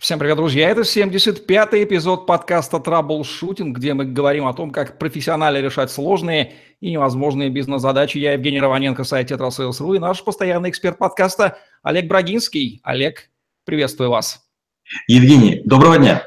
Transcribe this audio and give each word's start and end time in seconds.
Всем 0.00 0.18
привет, 0.18 0.38
друзья! 0.38 0.70
Это 0.70 0.80
75-й 0.80 1.84
эпизод 1.84 2.24
подкаста 2.24 2.80
«Траблшутинг», 2.80 3.76
где 3.76 3.92
мы 3.92 4.06
говорим 4.06 4.46
о 4.46 4.54
том, 4.54 4.70
как 4.70 4.98
профессионально 4.98 5.60
решать 5.60 5.90
сложные 5.90 6.54
и 6.80 6.92
невозможные 6.92 7.50
бизнес-задачи. 7.50 8.16
Я 8.16 8.32
Евгений 8.32 8.60
Романенко, 8.60 9.04
сайт 9.04 9.28
«Tetrasales.ru» 9.28 9.92
и 9.92 9.98
наш 9.98 10.24
постоянный 10.24 10.70
эксперт 10.70 10.96
подкаста 10.96 11.58
Олег 11.82 12.06
Брагинский. 12.08 12.80
Олег, 12.82 13.28
приветствую 13.66 14.08
вас. 14.08 14.48
Евгений, 15.06 15.60
доброго 15.66 15.98
дня. 15.98 16.26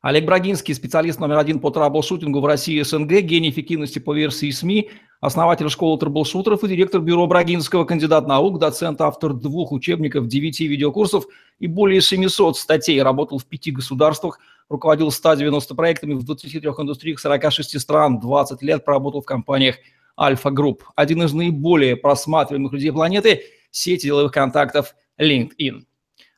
Олег 0.00 0.24
Брагинский, 0.24 0.74
специалист 0.74 1.20
номер 1.20 1.36
один 1.36 1.60
по 1.60 1.68
траблшутингу 1.70 2.40
в 2.40 2.46
России 2.46 2.78
и 2.78 2.82
СНГ, 2.82 3.20
гений 3.20 3.50
эффективности 3.50 3.98
по 3.98 4.14
версии 4.14 4.50
СМИ, 4.50 4.88
основатель 5.20 5.68
школы 5.68 5.98
траблшутеров 5.98 6.64
и 6.64 6.68
директор 6.68 7.00
бюро 7.00 7.26
Брагинского, 7.26 7.84
кандидат 7.84 8.26
наук, 8.26 8.58
доцент, 8.58 9.00
автор 9.00 9.32
двух 9.34 9.72
учебников, 9.72 10.26
девяти 10.26 10.66
видеокурсов 10.66 11.24
и 11.58 11.66
более 11.66 12.00
700 12.00 12.56
статей. 12.56 13.02
Работал 13.02 13.38
в 13.38 13.44
пяти 13.44 13.70
государствах, 13.70 14.38
руководил 14.68 15.10
190 15.10 15.74
проектами 15.74 16.14
в 16.14 16.24
23 16.24 16.60
индустриях 16.60 17.20
46 17.20 17.80
стран, 17.80 18.20
20 18.20 18.62
лет 18.62 18.84
проработал 18.84 19.22
в 19.22 19.26
компаниях 19.26 19.76
Альфа 20.18 20.50
Групп. 20.50 20.84
Один 20.94 21.22
из 21.22 21.32
наиболее 21.32 21.96
просматриваемых 21.96 22.72
людей 22.72 22.92
планеты– 22.92 23.42
сети 23.76 24.06
деловых 24.06 24.32
контактов 24.32 24.94
LinkedIn. 25.20 25.84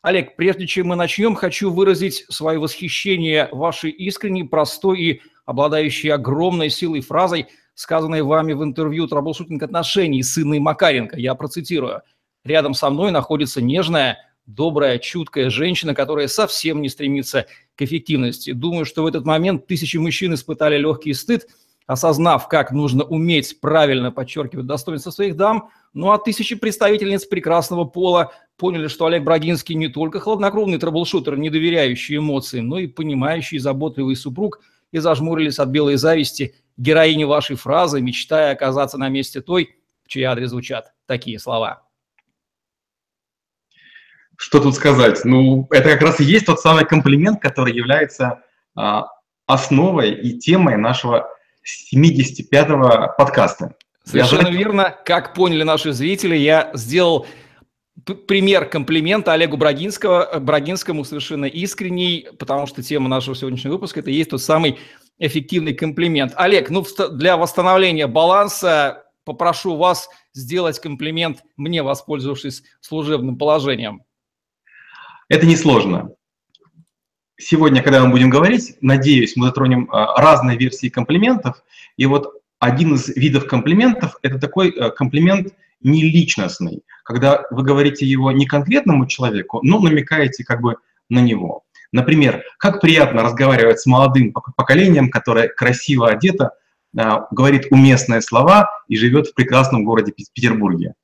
Олег, 0.03 0.37
прежде 0.37 0.67
чем 0.67 0.89
мы 0.89 0.97
начнем, 0.97 1.35
хочу 1.35 1.71
выразить 1.71 2.25
свое 2.29 2.59
восхищение 2.59 3.49
вашей 3.53 3.91
искренней, 3.91 4.45
простой 4.45 5.01
и 5.01 5.23
обладающей 5.47 6.13
огромной 6.13 6.71
силой 6.71 7.01
фразой, 7.01 7.47
сказанной 7.79 8.23
вами 8.23 8.55
в 8.55 8.65
интервью 8.65 9.07
«Траблшутинг 9.07 9.63
отношений» 9.63 10.25
с 10.25 10.37
Инной 10.37 10.59
Макаренко. 10.59 11.17
Я 11.17 11.37
процитирую. 11.37 12.03
«Рядом 12.45 12.75
со 12.75 12.91
мной 12.91 13.13
находится 13.13 13.63
нежная, 13.63 14.19
добрая, 14.47 14.99
чуткая 14.99 15.49
женщина, 15.49 15.95
которая 15.95 16.27
совсем 16.27 16.83
не 16.83 16.89
стремится 16.89 17.47
к 17.77 17.83
эффективности. 17.83 18.51
Думаю, 18.51 18.85
что 18.85 19.05
в 19.05 19.07
этот 19.07 19.25
момент 19.25 19.69
тысячи 19.69 19.97
мужчин 19.97 20.35
испытали 20.35 20.77
легкий 20.77 21.15
стыд, 21.15 21.47
осознав, 21.87 22.49
как 22.49 22.73
нужно 22.73 23.05
уметь 23.05 23.61
правильно 23.61 24.11
подчеркивать 24.11 24.67
достоинство 24.67 25.13
своих 25.13 25.37
дам, 25.37 25.71
ну 25.95 26.11
а 26.11 26.19
тысячи 26.19 26.57
представительниц 26.57 27.27
прекрасного 27.27 27.85
пола 27.85 28.33
поняли, 28.57 28.89
что 28.89 29.07
Олег 29.07 29.23
Брагинский 29.23 29.77
не 29.77 29.87
только 29.87 30.19
хладнокровный 30.19 30.79
траблшутер, 30.79 31.39
не 31.39 31.49
доверяющий 31.49 32.17
эмоциям, 32.17 32.67
но 32.67 32.81
и 32.81 32.89
понимающий 32.89 33.59
заботливый 33.59 34.17
супруг, 34.17 34.63
и 34.91 34.99
зажмурились 34.99 35.61
от 35.61 35.69
белой 35.69 35.95
зависти 35.95 36.57
героини 36.79 37.25
вашей 37.25 37.57
фразы, 37.57 38.01
мечтая 38.01 38.53
оказаться 38.53 38.97
на 38.97 39.09
месте 39.09 39.43
той, 39.43 39.77
в 40.05 40.09
чьи 40.09 40.23
адрес 40.23 40.51
звучат 40.51 40.93
такие 41.07 41.39
слова. 41.39 41.83
Что 44.37 44.61
тут 44.61 44.77
сказать? 44.77 45.25
Ну, 45.25 45.67
это 45.71 45.91
как 45.91 46.03
раз 46.03 46.21
и 46.21 46.25
есть 46.25 46.47
тот 46.47 46.61
самый 46.61 46.87
комплимент, 46.87 47.43
который 47.43 47.75
является 47.75 48.43
а, 48.77 49.07
основой 49.47 50.13
и 50.13 50.39
темой 50.39 50.77
нашего 50.77 51.29
75-го 51.93 53.15
подкаста. 53.19 53.75
Совершенно 54.05 54.47
я... 54.47 54.55
верно. 54.55 54.97
Как 55.05 55.35
поняли 55.35 55.65
наши 55.65 55.93
зрители, 55.93 56.37
я 56.37 56.71
сделал 56.75 57.27
пример 58.05 58.67
комплимента 58.67 59.33
Олегу 59.33 59.57
Брагинского, 59.57 60.39
Брагинскому 60.39 61.05
совершенно 61.05 61.47
искренний, 61.47 62.29
потому 62.39 62.67
что 62.67 62.83
тема 62.83 63.09
нашего 63.09 63.35
сегодняшнего 63.35 63.73
выпуска– 63.73 64.01
это 64.01 64.11
есть 64.11 64.31
тот 64.31 64.41
самый 64.41 64.79
эффективный 65.19 65.75
комплимент. 65.75 66.33
Олег, 66.37 66.71
ну 66.71 66.85
для 67.11 67.37
восстановления 67.37 68.07
баланса 68.07 69.05
попрошу 69.25 69.77
вас 69.77 70.09
сделать 70.33 70.79
комплимент 70.79 71.43
мне, 71.57 71.83
воспользовавшись 71.83 72.63
служебным 72.81 73.37
положением. 73.37 74.03
Это 75.29 75.47
несложно. 75.47 76.11
Сегодня, 77.37 77.83
когда 77.83 78.05
мы 78.05 78.11
будем 78.11 78.31
говорить, 78.31 78.77
надеюсь, 78.81 79.37
мы 79.37 79.47
затронем 79.47 79.89
а, 79.93 80.21
разные 80.21 80.57
версии 80.57 80.89
комплиментов. 80.89 81.63
И 81.97 82.07
вот 82.07 82.43
один 82.59 82.95
из 82.95 83.09
видов 83.09 83.47
комплиментов– 83.47 84.17
это 84.23 84.41
такой 84.41 84.71
э, 84.71 84.91
комплимент– 84.91 85.53
не 85.81 86.03
личностный, 86.03 86.83
когда 87.05 87.45
вы 87.51 87.63
говорите 87.63 88.07
его 88.07 88.33
не 88.33 88.47
конкретному 88.47 89.07
человеку, 89.07 89.61
но 89.63 89.79
намекаете 89.79 90.45
как 90.45 90.61
бы 90.61 90.77
на 91.09 91.21
него. 91.21 91.65
Например, 91.93 92.43
как 92.59 92.81
приятно 92.81 93.23
разговаривать 93.23 93.81
с 93.81 93.87
молодым 93.87 94.33
поколением, 94.33 95.11
которое 95.11 95.49
красиво 95.49 96.09
одето, 96.09 96.53
а, 96.97 97.27
говорит 97.31 97.69
уместные 97.71 98.21
слова 98.21 98.71
и 98.89 98.97
живет 98.97 99.29
в 99.29 99.35
прекрасном 99.35 99.85
городе 99.85 100.13
Петербурге. 100.13 100.95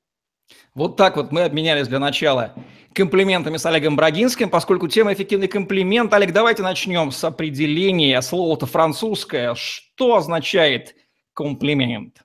Вот 0.74 0.96
так 0.96 1.16
вот 1.16 1.30
мы 1.30 1.42
обменялись 1.42 1.88
для 1.88 1.98
начала 1.98 2.52
комплиментами 2.94 3.56
с 3.56 3.66
Олегом 3.66 3.96
Брагинским, 3.96 4.50
поскольку 4.50 4.88
тема 4.88 5.12
«Эффективный 5.12 5.48
комплимент». 5.48 6.12
Олег, 6.12 6.32
давайте 6.32 6.62
начнем 6.62 7.10
с 7.10 7.22
определения. 7.24 8.20
Слово-то 8.22 8.66
французское. 8.66 9.54
Что 9.54 10.16
означает 10.16 10.94
комплимент? 11.32 12.22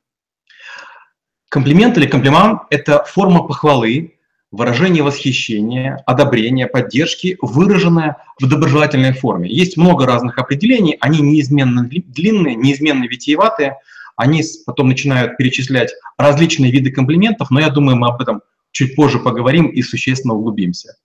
Комплимент 1.49 1.97
или 1.97 2.05
комплимент– 2.05 2.61
это 2.69 3.03
форма 3.03 3.43
похвалы, 3.43 4.18
выражение 4.51 5.03
восхищения, 5.03 6.01
одобрения, 6.05 6.67
поддержки, 6.67 7.37
выраженная 7.41 8.17
в 8.39 8.47
доброжелательной 8.47 9.13
форме. 9.13 9.49
Есть 9.49 9.77
много 9.77 10.05
разных 10.05 10.37
определений, 10.37 10.97
они 10.99 11.21
неизменно 11.21 11.87
длинные, 11.87 12.55
неизменно 12.55 13.05
витиеватые, 13.05 13.77
они 14.15 14.43
потом 14.65 14.89
начинают 14.89 15.37
перечислять 15.37 15.93
различные 16.17 16.71
виды 16.71 16.91
комплиментов, 16.91 17.51
но 17.51 17.59
я 17.59 17.69
думаю, 17.69 17.97
мы 17.97 18.07
об 18.07 18.21
этом 18.21 18.41
чуть 18.71 18.95
позже 18.95 19.19
поговорим 19.19 19.67
и 19.67 19.81
существенно 19.81 20.33
углубимся. 20.33 20.95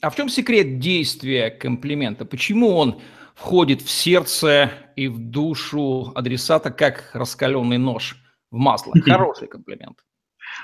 А 0.00 0.10
в 0.10 0.16
чем 0.16 0.28
секрет 0.28 0.78
действия 0.78 1.50
комплимента? 1.50 2.24
Почему 2.24 2.76
он 2.76 3.00
входит 3.34 3.82
в 3.82 3.90
сердце 3.90 4.70
и 4.96 5.08
в 5.08 5.18
душу 5.18 6.12
адресата 6.14 6.70
как 6.70 7.10
раскаленный 7.12 7.78
нож? 7.78 8.16
в 8.54 8.58
масло. 8.58 8.94
Хороший 9.04 9.48
комплимент. 9.48 9.98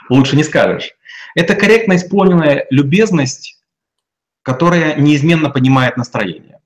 Лучше 0.08 0.36
не 0.36 0.44
скажешь. 0.44 0.92
Это 1.34 1.54
корректно 1.54 1.96
исполненная 1.96 2.66
любезность, 2.70 3.60
которая 4.42 4.96
неизменно 4.96 5.50
поднимает 5.50 5.96
настроение, 5.96 6.60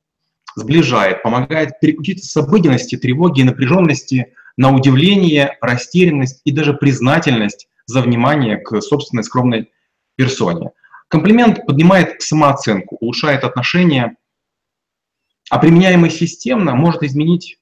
сближает, 0.57 1.23
помогает 1.23 1.81
переключиться 1.81 2.29
с 2.29 2.37
обыденности, 2.37 2.97
тревоги 2.97 3.41
и 3.41 3.45
напряженности 3.45 4.35
на 4.57 4.75
удивление, 4.75 5.59
растерянность 5.61 6.41
и 6.45 6.53
даже 6.53 6.75
признательность 6.75 7.69
за 7.87 8.01
внимание 8.01 8.57
к 8.57 8.81
собственной 8.81 9.25
скромной 9.25 9.71
персоне. 10.17 10.71
Комплимент 11.09 11.67
поднимает 11.67 12.23
самооценку, 12.23 12.97
улучшает 13.01 13.45
отношения, 13.45 14.17
а 15.51 15.59
применяемый 15.59 16.11
системно 16.11 16.75
может 16.75 17.03
изменить 17.03 17.59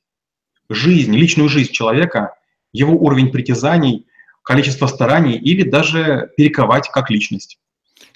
жизнь, 0.69 1.15
личную 1.15 1.49
жизнь 1.49 1.73
человека 1.73 2.37
его 2.73 2.95
уровень 2.95 3.31
притязаний, 3.31 4.07
количество 4.43 4.87
стараний 4.87 5.37
или 5.39 5.63
даже 5.63 6.31
перековать 6.37 6.89
как 6.89 7.11
личность. 7.11 7.59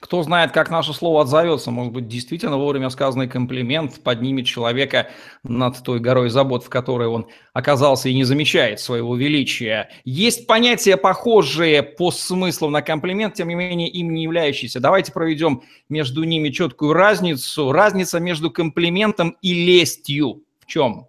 Кто 0.01 0.23
знает, 0.23 0.53
как 0.53 0.71
наше 0.71 0.93
слово 0.93 1.23
отзовется. 1.23 1.71
Может 1.71 1.93
быть, 1.93 2.07
действительно 2.07 2.59
вовремя 2.59 2.91
сказанный 2.91 3.29
комплимент 3.29 4.03
поднимет 4.03 4.47
человека 4.47 5.09
над 5.43 5.83
той 5.83 6.01
горой 6.01 6.29
забот, 6.29 6.65
в 6.65 6.69
которой 6.69 7.09
он 7.09 7.29
оказался 7.55 8.09
и 8.09 8.15
не 8.15 8.25
замечает 8.25 8.79
своего 8.79 9.17
величия. 9.17 9.89
Есть 10.05 10.47
понятия, 10.47 10.97
похожие 10.97 11.83
по 11.83 12.11
смыслу 12.11 12.69
на 12.69 12.83
комплимент, 12.83 13.35
тем 13.35 13.49
не 13.49 13.55
менее 13.55 13.89
им 13.89 14.13
не 14.13 14.25
являющиеся. 14.25 14.81
Давайте 14.81 15.13
проведем 15.13 15.63
между 15.89 16.25
ними 16.25 16.51
четкую 16.51 16.93
разницу. 16.93 17.73
Разница 17.73 18.21
между 18.21 18.51
комплиментом 18.51 19.37
и 19.41 19.55
лестью 19.55 20.43
в 20.61 20.67
чем? 20.67 21.09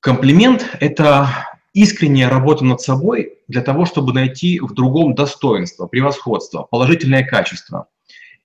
Комплимент– 0.00 0.66
это 0.80 1.49
искренняя 1.72 2.28
работа 2.28 2.64
над 2.64 2.80
собой 2.80 3.38
для 3.48 3.62
того, 3.62 3.86
чтобы 3.86 4.12
найти 4.12 4.60
в 4.60 4.74
другом 4.74 5.14
достоинство, 5.14 5.86
превосходство, 5.86 6.62
положительное 6.62 7.24
качество. 7.24 7.88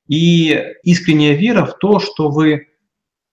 И 0.08 0.64
искренняя 0.84 1.36
вера 1.36 1.66
в 1.66 1.78
то, 1.80 2.00
что 2.00 2.30
вы 2.30 2.68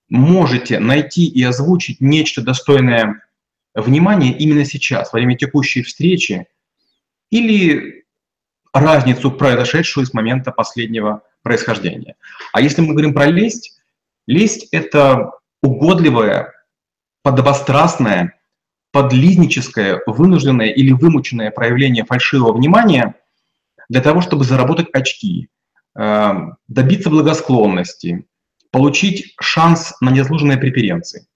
можете 0.08 0.78
найти 0.78 1.26
и 1.26 1.42
озвучить 1.42 2.00
нечто 2.00 2.42
достойное 2.42 3.22
внимания 3.74 4.32
именно 4.36 4.64
сейчас, 4.64 5.12
во 5.12 5.18
время 5.18 5.36
текущей 5.36 5.82
встречи, 5.82 6.46
или 7.30 8.04
разницу, 8.72 9.30
произошедшую 9.30 10.06
с 10.06 10.14
момента 10.14 10.52
последнего 10.52 11.22
происхождения. 11.42 12.16
А 12.52 12.60
если 12.60 12.80
мы 12.80 12.92
говорим 12.92 13.14
про 13.14 13.26
лесть, 13.26 13.80
лесть– 14.26 14.68
это 14.72 15.32
угодливое, 15.62 16.52
подобострастное, 17.22 18.38
подлизническое, 18.92 20.02
вынужденное 20.06 20.68
или 20.68 20.92
вымученное 20.92 21.50
проявление 21.50 22.04
фальшивого 22.04 22.52
внимания 22.52 23.14
для 23.88 24.00
того, 24.00 24.20
чтобы 24.20 24.44
заработать 24.44 24.88
очки, 24.92 25.48
э, 25.98 26.32
добиться 26.68 27.10
благосклонности, 27.10 28.26
получить 28.70 29.34
шанс 29.40 29.94
на 30.00 30.10
незаслуженные 30.10 30.58
преференции. 30.58 31.26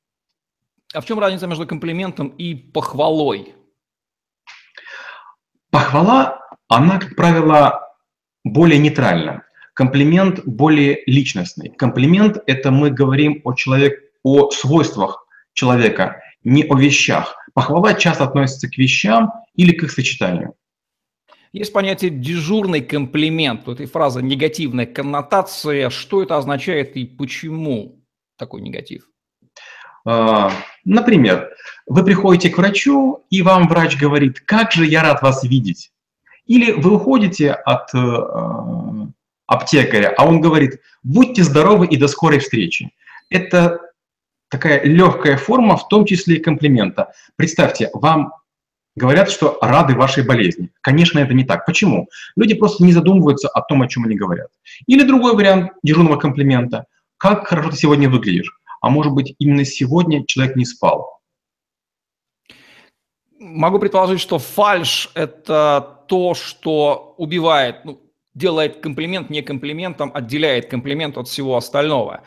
А 0.95 1.01
в 1.01 1.07
чем 1.07 1.19
разница 1.19 1.47
между 1.47 1.67
комплиментом 1.67 2.29
и 2.29 2.55
похвалой? 2.55 3.55
Похвала, 5.71 6.41
она, 6.69 6.99
как 6.99 7.17
правило, 7.17 7.81
более 8.45 8.79
нейтральна. 8.79 9.43
Комплимент 9.75 10.41
более 10.47 11.03
личностный. 11.07 11.69
Комплимент– 11.69 12.39
это 12.47 12.71
мы 12.71 12.91
говорим 12.91 13.43
о, 13.45 13.53
человек, 13.53 14.01
о 14.23 14.51
свойствах 14.51 15.27
человека, 15.53 16.23
не 16.45 16.65
о 16.65 16.77
вещах. 16.77 17.37
Похвала 17.57 17.95
часто 17.95 18.25
относится 18.25 18.69
к 18.69 18.77
вещам 18.77 19.33
или 19.55 19.73
к 19.73 19.83
их 19.83 19.91
сочетанию. 19.91 20.53
Есть 21.55 21.73
понятие 21.73 22.11
дежурный 22.11 22.83
комплимент. 22.83 23.67
У 23.67 23.73
этой 23.73 23.87
фразы 23.87 24.21
негативная 24.21 24.85
коннотация. 24.85 25.89
Что 25.89 26.23
это 26.23 26.37
означает 26.37 26.99
и 26.99 27.07
почему 27.07 28.05
такой 28.37 28.61
негатив? 28.61 29.09
А, 30.05 30.53
например, 30.85 31.49
вы 31.87 32.05
приходите 32.05 32.51
к 32.51 32.59
врачу, 32.59 33.25
и 33.31 33.41
вам 33.41 33.69
врач 33.69 33.97
говорит, 33.97 34.41
как 34.41 34.73
же 34.73 34.85
я 34.85 35.03
рад 35.03 35.23
вас 35.23 35.43
видеть. 35.43 35.93
Или 36.45 36.73
вы 36.73 36.97
уходите 36.97 37.53
от 37.53 37.89
э, 37.95 39.07
аптекаря, 39.47 40.13
а 40.15 40.27
он 40.27 40.43
говорит, 40.43 40.83
будьте 41.03 41.43
здоровы 41.43 41.87
и 41.87 41.97
до 41.97 42.07
скорой 42.07 42.41
встречи. 42.41 42.93
Это 43.31 43.81
такая 44.49 44.83
легкая 44.85 45.37
форма, 45.37 45.77
в 45.77 45.89
том 45.89 46.05
числе 46.05 46.37
и 46.37 46.41
комплимента. 46.41 47.13
Представьте, 47.37 47.91
вам 47.93 48.33
говорят, 48.95 49.31
что 49.31 49.59
рады 49.61 49.95
вашей 49.95 50.25
болезни. 50.25 50.71
Конечно, 50.81 51.19
это 51.19 51.35
не 51.35 51.45
так. 51.45 51.67
Почему? 51.67 52.09
Люди 52.35 52.55
просто 52.55 52.85
не 52.85 52.93
задумываются 52.93 53.49
о 53.49 53.61
том, 53.61 53.83
о 53.83 53.89
чем 53.89 54.05
они 54.05 54.17
говорят. 54.17 54.49
Или 54.87 55.03
другой 55.03 55.35
вариант 55.35 55.73
дежурного 55.83 56.17
комплимента. 56.17 56.87
Как 57.19 57.47
хорошо 57.47 57.71
ты 57.71 57.77
сегодня 57.77 58.09
выглядишь. 58.09 58.59
А 58.81 58.91
может 58.91 59.13
быть, 59.13 59.35
именно 59.39 59.65
сегодня 59.65 60.25
человек 60.27 60.57
не 60.57 60.65
спал. 60.65 61.21
Могу 63.39 63.79
предположить, 63.79 64.21
что 64.21 64.39
фальш– 64.39 65.11
это 65.15 66.05
то, 66.09 66.35
что 66.35 67.15
убивает, 67.19 67.85
ну, 67.85 68.01
делает 68.35 68.81
комплимент 68.81 69.31
не 69.31 69.43
комплиментом, 69.43 70.11
отделяет 70.15 70.71
комплимент 70.71 71.19
от 71.19 71.29
всего 71.29 71.57
остального. 71.57 72.23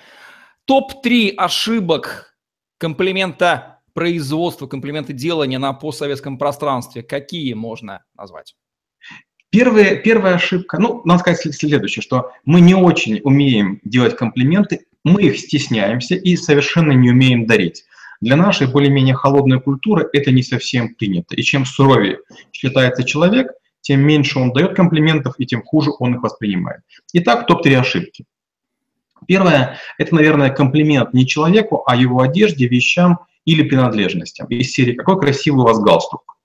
Топ-3 0.69 1.33
ошибок 1.36 2.36
комплимента 2.77 3.80
производства, 3.95 4.68
комплимента 4.68 5.13
делания 5.13 5.57
на 5.57 5.74
постсоветском 5.74 6.38
пространстве. 6.38 7.01
Какие 7.01 7.56
можно 7.56 8.04
назвать? 8.16 8.56
Первая, 9.50 9.95
первая 9.95 10.36
ошибка, 10.36 10.80
ну, 10.80 11.01
надо 11.06 11.21
сказать 11.21 11.56
следующее, 11.56 12.04
что 12.04 12.33
мы 12.45 12.62
не 12.62 12.75
очень 12.75 13.19
умеем 13.24 13.80
делать 13.83 14.16
комплименты, 14.16 14.86
мы 15.04 15.24
их 15.24 15.39
стесняемся 15.39 16.13
и 16.13 16.36
совершенно 16.36 16.92
не 16.92 17.10
умеем 17.10 17.48
дарить. 17.48 17.86
Для 18.22 18.36
нашей 18.36 18.68
более-менее 18.68 19.15
холодной 19.15 19.60
культуры 19.60 20.07
это 20.13 20.30
не 20.30 20.44
совсем 20.44 20.94
принято. 20.94 21.36
И 21.36 21.42
чем 21.42 21.65
суровее 21.65 22.19
считается 22.51 23.04
человек, 23.04 23.54
тем 23.81 24.01
меньше 24.01 24.38
он 24.38 24.54
дает 24.54 24.75
комплиментов 24.75 25.33
и 25.39 25.48
тем 25.48 25.63
хуже 25.63 25.89
он 25.98 26.13
их 26.13 26.22
воспринимает. 26.22 26.81
Итак, 27.13 27.48
топ-3 27.48 27.74
ошибки. 27.74 28.25
Первое– 29.27 29.77
это, 29.98 30.16
наверное, 30.16 30.50
комплимент 30.50 31.13
не 31.13 31.27
человеку, 31.27 31.83
а 31.86 31.95
его 31.95 32.21
одежде, 32.21 32.68
вещам 32.68 33.19
или 33.45 33.63
принадлежностям. 33.63 34.48
Из 34.48 34.71
серии 34.71 34.94
«Какой 34.94 35.19
красивый 35.19 35.62
у 35.62 35.68
вас 35.68 35.80
галстук». 35.80 36.38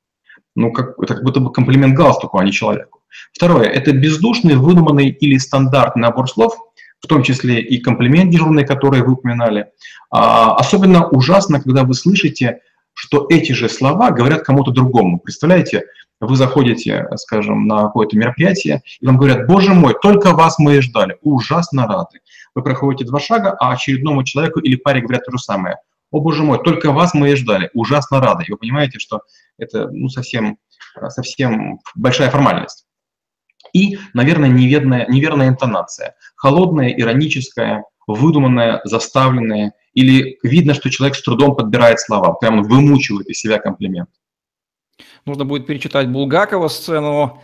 Ну, 0.56 0.72
как, 0.72 0.94
это 1.00 1.14
как 1.14 1.24
будто 1.24 1.40
бы 1.40 1.52
комплимент 1.52 1.94
галстуку, 1.94 2.38
а 2.38 2.44
не 2.44 2.52
человеку. 2.52 3.00
Второе– 3.32 3.64
это 3.64 3.92
бездушный, 3.92 4.56
выдуманный 4.56 5.08
или 5.08 5.36
стандартный 5.38 6.02
набор 6.02 6.28
слов, 6.30 6.54
в 7.00 7.06
том 7.06 7.22
числе 7.22 7.60
и 7.60 7.78
комплимент 7.78 8.30
дежурный, 8.30 8.64
который 8.64 9.02
вы 9.02 9.12
упоминали. 9.12 9.66
А, 10.10 10.54
особенно 10.54 11.08
ужасно, 11.08 11.60
когда 11.60 11.84
вы 11.84 11.94
слышите, 11.94 12.60
что 12.94 13.26
эти 13.28 13.52
же 13.52 13.68
слова 13.68 14.10
говорят 14.10 14.42
кому-то 14.42 14.70
другому. 14.70 15.18
Представляете, 15.18 15.84
вы 16.20 16.36
заходите, 16.36 17.08
скажем, 17.16 17.66
на 17.66 17.82
какое-то 17.82 18.16
мероприятие, 18.16 18.82
и 19.00 19.06
вам 19.06 19.18
говорят, 19.18 19.46
боже 19.46 19.74
мой, 19.74 19.94
только 20.00 20.30
вас 20.30 20.58
мы 20.58 20.76
и 20.76 20.80
ждали, 20.80 21.18
ужасно 21.22 21.86
рады. 21.86 22.20
Вы 22.54 22.62
проходите 22.62 23.04
два 23.04 23.20
шага, 23.20 23.56
а 23.58 23.72
очередному 23.72 24.24
человеку 24.24 24.60
или 24.60 24.76
паре 24.76 25.00
говорят 25.00 25.24
то 25.24 25.32
же 25.32 25.38
самое. 25.38 25.78
О, 26.10 26.20
боже 26.20 26.44
мой, 26.44 26.62
только 26.62 26.92
вас 26.92 27.12
мы 27.12 27.32
и 27.32 27.34
ждали, 27.34 27.70
ужасно 27.74 28.20
рады. 28.20 28.44
И 28.46 28.50
вы 28.52 28.56
понимаете, 28.56 29.00
что 29.00 29.22
это 29.58 29.88
ну, 29.90 30.08
совсем, 30.08 30.58
совсем 31.08 31.80
большая 31.96 32.30
формальность. 32.30 32.86
И, 33.72 33.98
наверное, 34.12 34.48
неверная, 34.48 35.06
неверная 35.08 35.48
интонация. 35.48 36.14
Холодная, 36.36 36.90
ироническая, 36.90 37.82
выдуманная, 38.06 38.80
заставленная. 38.84 39.72
Или 39.94 40.38
видно, 40.44 40.74
что 40.74 40.90
человек 40.90 41.16
с 41.16 41.22
трудом 41.22 41.56
подбирает 41.56 41.98
слова, 41.98 42.34
прямо 42.34 42.62
вымучивает 42.62 43.26
из 43.28 43.40
себя 43.40 43.58
комплимент. 43.58 44.10
Нужно 45.24 45.44
будет 45.44 45.66
перечитать 45.66 46.08
Булгакова 46.08 46.68
сцену 46.68 47.42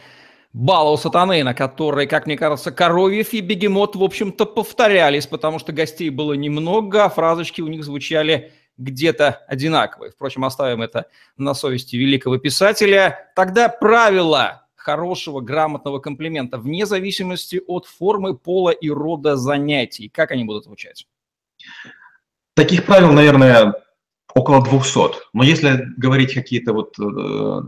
бала 0.52 0.90
у 0.90 0.96
сатаны, 0.96 1.42
на 1.44 1.54
которой, 1.54 2.06
как 2.06 2.26
мне 2.26 2.36
кажется, 2.36 2.72
Коровьев 2.72 3.32
и 3.32 3.40
Бегемот, 3.40 3.96
в 3.96 4.02
общем-то, 4.02 4.46
повторялись, 4.46 5.26
потому 5.26 5.58
что 5.58 5.72
гостей 5.72 6.10
было 6.10 6.32
немного, 6.32 7.04
а 7.04 7.08
фразочки 7.08 7.60
у 7.60 7.68
них 7.68 7.84
звучали 7.84 8.52
где-то 8.76 9.42
одинаковые. 9.46 10.10
Впрочем, 10.10 10.44
оставим 10.44 10.82
это 10.82 11.06
на 11.36 11.54
совести 11.54 11.96
великого 11.96 12.38
писателя. 12.38 13.30
Тогда 13.36 13.68
правила 13.68 14.66
хорошего, 14.74 15.40
грамотного 15.40 15.98
комплимента, 15.98 16.58
вне 16.58 16.86
зависимости 16.86 17.60
от 17.66 17.86
формы, 17.86 18.36
пола 18.36 18.70
и 18.70 18.88
рода 18.88 19.36
занятий. 19.36 20.08
Как 20.08 20.30
они 20.30 20.44
будут 20.44 20.64
звучать? 20.64 21.06
Таких 22.54 22.86
правил, 22.86 23.12
наверное, 23.12 23.74
около 24.34 24.64
200. 24.64 24.98
Но 25.34 25.44
если 25.44 25.86
говорить 25.98 26.32
какие-то 26.32 26.72
вот 26.72 26.98
э, 26.98 27.60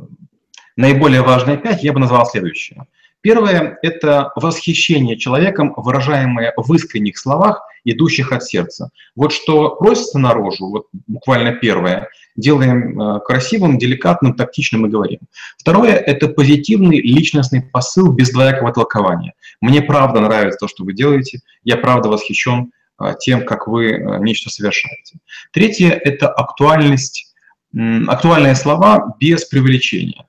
наиболее 0.77 1.23
важные 1.23 1.57
пять, 1.57 1.83
я 1.83 1.93
бы 1.93 2.01
назвал 2.01 2.27
следующее. 2.27 2.87
Первое– 3.23 3.79
это 3.83 4.33
восхищение 4.35 5.17
человеком, 5.17 5.73
выражаемое 5.77 6.53
в 6.57 6.75
искренних 6.75 7.17
словах, 7.17 7.63
идущих 7.85 8.33
от 8.33 8.45
сердца. 8.45 8.91
Вот 9.15 9.33
что 9.33 9.77
просится 9.77 10.19
наружу, 10.19 10.69
вот 10.69 10.87
буквально 11.07 11.53
первое, 11.53 12.09
делаем 12.35 13.01
э, 13.01 13.21
красивым, 13.21 13.79
деликатным, 13.79 14.35
тактичным 14.35 14.87
и 14.87 14.91
говорим. 14.91 15.21
Второе– 15.57 15.95
это 16.07 16.29
позитивный 16.29 17.01
личностный 17.01 17.63
посыл 17.63 18.13
без 18.13 18.31
двоякого 18.31 18.73
толкования. 18.73 19.35
Мне 19.61 19.83
правда 19.83 20.21
нравится 20.21 20.59
то, 20.61 20.69
что 20.69 20.85
вы 20.85 20.93
делаете, 20.93 21.41
я 21.63 21.77
правда 21.77 22.09
восхищен 22.09 22.73
э, 23.01 23.15
тем, 23.21 23.45
как 23.45 23.69
вы 23.69 23.93
э, 23.93 24.19
нечто 24.19 24.51
совершаете. 24.51 25.19
Третье– 25.53 25.91
это 26.05 26.29
актуальность, 26.29 27.35
актуальные 27.73 28.57
слова 28.57 29.15
без 29.21 29.45
привлечения. 29.45 30.27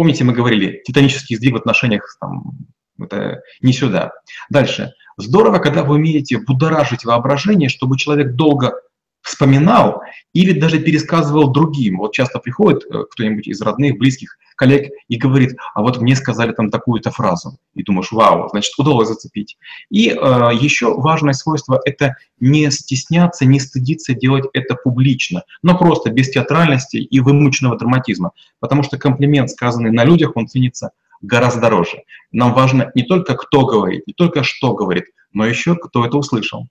Помните, 0.00 0.24
мы 0.24 0.32
говорили, 0.32 0.80
титанический 0.86 1.36
сдвиг 1.36 1.52
в 1.52 1.56
отношениях 1.58 2.16
там, 2.22 2.52
это 2.98 3.42
не 3.60 3.74
сюда. 3.74 4.12
Дальше. 4.48 4.94
Здорово, 5.18 5.58
когда 5.58 5.84
вы 5.84 5.96
умеете 5.96 6.38
будоражить 6.38 7.04
воображение, 7.04 7.68
чтобы 7.68 7.98
человек 7.98 8.34
долго 8.34 8.80
вспоминал 9.22 10.02
или 10.32 10.58
даже 10.58 10.78
пересказывал 10.78 11.50
другим. 11.50 11.98
Вот 11.98 12.12
часто 12.12 12.38
приходит 12.38 12.84
э, 12.84 13.04
кто-нибудь 13.10 13.48
из 13.48 13.60
родных, 13.60 13.98
близких, 13.98 14.36
коллег 14.56 14.92
и 15.08 15.16
говорит, 15.16 15.56
а 15.74 15.82
вот 15.82 16.00
мне 16.00 16.14
сказали 16.14 16.52
там 16.52 16.70
такую-то 16.70 17.10
фразу. 17.10 17.58
И 17.74 17.82
думаешь, 17.82 18.12
вау, 18.12 18.48
значит, 18.50 18.72
удалось 18.78 19.08
зацепить. 19.08 19.56
И 19.90 20.10
э, 20.10 20.14
еще 20.60 20.94
важное 20.94 21.32
свойство– 21.32 21.80
это 21.84 22.16
не 22.40 22.70
стесняться, 22.70 23.46
не 23.46 23.58
стыдиться 23.58 24.14
делать 24.14 24.44
это 24.52 24.74
публично, 24.74 25.44
но 25.62 25.78
просто 25.78 26.10
без 26.10 26.30
театральности 26.30 26.98
и 26.98 27.20
вымученного 27.20 27.78
драматизма. 27.78 28.32
Потому 28.60 28.82
что 28.82 28.98
комплимент, 28.98 29.50
сказанный 29.50 29.90
на 29.90 30.04
людях, 30.04 30.32
он 30.34 30.46
ценится 30.46 30.90
гораздо 31.22 31.62
дороже. 31.62 32.02
Нам 32.32 32.52
важно 32.54 32.90
не 32.94 33.02
только 33.02 33.34
кто 33.34 33.64
говорит, 33.66 34.06
не 34.06 34.12
только 34.12 34.42
что 34.42 34.74
говорит, 34.74 35.06
но 35.32 35.46
еще 35.46 35.74
кто 35.74 36.04
это 36.04 36.18
услышал. 36.18 36.66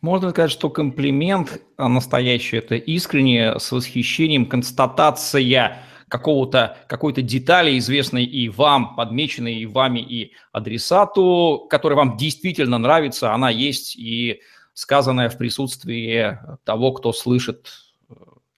Можно 0.00 0.30
сказать, 0.30 0.50
что 0.50 0.70
комплимент 0.70 1.62
настоящий– 1.78 2.56
это 2.58 2.74
искренне, 2.74 3.58
с 3.58 3.72
восхищением, 3.72 4.46
констатация 4.46 5.82
какого-то, 6.08 6.78
какой-то 6.88 7.22
детали, 7.22 7.78
известной 7.78 8.24
и 8.24 8.48
вам, 8.48 8.94
подмеченной 8.94 9.54
и 9.56 9.66
вами, 9.66 10.00
и 10.00 10.32
адресату, 10.52 11.66
которая 11.70 11.96
вам 11.96 12.16
действительно 12.16 12.78
нравится, 12.78 13.32
она 13.32 13.50
есть 13.50 13.96
и 13.96 14.40
сказанная 14.74 15.28
в 15.28 15.38
присутствии 15.38 16.38
того, 16.64 16.92
кто 16.92 17.12
слышит 17.12 17.70
э, 18.08 18.14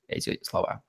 эти 0.09 0.39
слова. 0.43 0.83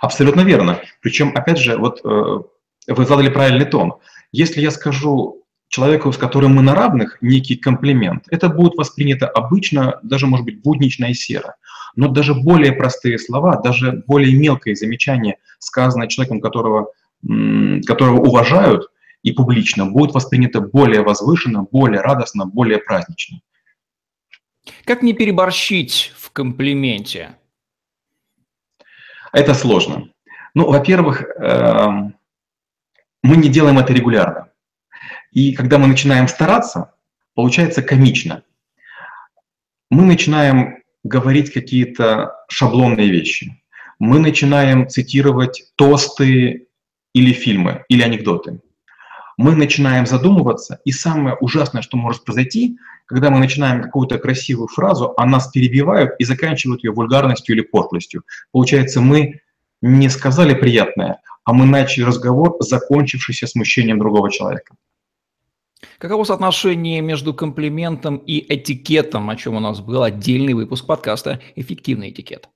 Абсолютно 0.00 0.42
верно. 0.42 0.80
Причем, 1.00 1.32
опять 1.34 1.58
же, 1.58 1.76
вот 1.76 2.00
э, 2.04 2.42
вы 2.88 3.06
задали 3.06 3.28
правильный 3.28 3.64
тон. 3.64 3.94
Если 4.32 4.60
я 4.60 4.70
скажу 4.70 5.43
человеку, 5.74 6.12
с 6.12 6.16
которым 6.16 6.54
мы 6.54 6.62
на 6.62 6.72
равных, 6.72 7.18
некий 7.20 7.56
комплимент, 7.56 8.26
это 8.30 8.48
будет 8.48 8.76
воспринято 8.76 9.26
обычно, 9.26 9.98
даже, 10.04 10.28
может 10.28 10.46
быть, 10.46 10.62
буднично 10.62 11.06
и 11.06 11.14
серо. 11.14 11.56
Но 11.96 12.06
даже 12.06 12.32
более 12.32 12.70
простые 12.70 13.18
слова, 13.18 13.60
даже 13.60 14.04
более 14.06 14.38
мелкое 14.38 14.76
замечание, 14.76 15.38
сказанное 15.58 16.06
человеком, 16.06 16.40
которого, 16.40 16.92
которого 17.86 18.20
уважают 18.20 18.88
и 19.24 19.32
публично, 19.32 19.86
будет 19.86 20.14
воспринято 20.14 20.60
более 20.60 21.02
возвышенно, 21.02 21.64
более 21.64 22.02
радостно, 22.02 22.46
более 22.46 22.78
празднично. 22.78 23.40
Как 24.84 25.02
не 25.02 25.12
переборщить 25.12 26.12
в 26.16 26.30
комплименте? 26.30 27.30
Это 29.32 29.54
сложно. 29.54 30.08
Ну, 30.54 30.70
во-первых, 30.70 31.24
эм, 31.40 32.14
мы 33.24 33.36
не 33.36 33.48
делаем 33.48 33.80
это 33.80 33.92
регулярно. 33.92 34.53
И 35.34 35.52
когда 35.52 35.78
мы 35.78 35.88
начинаем 35.88 36.28
стараться, 36.28 36.92
получается 37.34 37.82
комично. 37.82 38.44
Мы 39.90 40.04
начинаем 40.04 40.78
говорить 41.02 41.52
какие-то 41.52 42.32
шаблонные 42.48 43.10
вещи. 43.10 43.60
Мы 43.98 44.20
начинаем 44.20 44.88
цитировать 44.88 45.72
тосты 45.74 46.68
или 47.12 47.32
фильмы, 47.32 47.84
или 47.88 48.02
анекдоты. 48.02 48.60
Мы 49.36 49.56
начинаем 49.56 50.06
задумываться, 50.06 50.80
и 50.84 50.92
самое 50.92 51.36
ужасное, 51.40 51.82
что 51.82 51.96
может 51.96 52.24
произойти, 52.24 52.78
когда 53.06 53.30
мы 53.30 53.40
начинаем 53.40 53.82
какую-то 53.82 54.18
красивую 54.18 54.68
фразу, 54.68 55.14
а 55.16 55.26
нас 55.26 55.48
перебивают 55.48 56.12
и 56.20 56.24
заканчивают 56.24 56.84
ее 56.84 56.92
вульгарностью 56.92 57.56
или 57.56 57.62
пошлостью. 57.62 58.22
Получается, 58.52 59.00
мы 59.00 59.40
не 59.82 60.08
сказали 60.08 60.54
приятное, 60.54 61.20
а 61.44 61.52
мы 61.52 61.66
начали 61.66 62.04
разговор, 62.04 62.56
закончившийся 62.60 63.48
смущением 63.48 63.98
другого 63.98 64.30
человека. 64.30 64.76
Каково 66.04 66.24
соотношение 66.24 67.00
между 67.00 67.32
комплиментом 67.32 68.18
и 68.18 68.44
этикетом, 68.54 69.30
о 69.30 69.36
чем 69.36 69.54
у 69.54 69.60
нас 69.60 69.80
был 69.80 70.02
отдельный 70.02 70.52
выпуск 70.52 70.84
подкаста 70.84 71.40
«Эффективный 71.56 72.10
этикет»? 72.10 72.50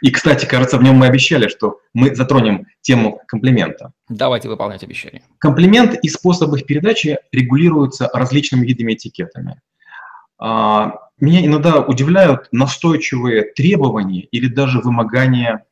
И, 0.00 0.10
кстати, 0.10 0.46
кажется, 0.46 0.78
в 0.78 0.82
нем 0.82 0.94
мы 0.94 1.04
обещали, 1.04 1.48
что 1.48 1.80
мы 1.92 2.14
затронем 2.14 2.66
тему 2.80 3.20
комплимента. 3.28 3.92
Давайте 4.08 4.48
выполнять 4.48 4.84
обещание. 4.84 5.22
Комплимент 5.36 5.98
и 6.02 6.08
способы 6.08 6.60
их 6.60 6.64
передачи 6.64 7.18
регулируются 7.30 8.08
различными 8.14 8.64
видами 8.64 8.94
этикетами. 8.94 9.60
А, 10.38 10.94
меня 11.20 11.44
иногда 11.44 11.82
удивляют 11.82 12.48
настойчивые 12.52 13.52
требования 13.52 14.22
или 14.22 14.46
даже 14.48 14.80
вымогания 14.80 15.66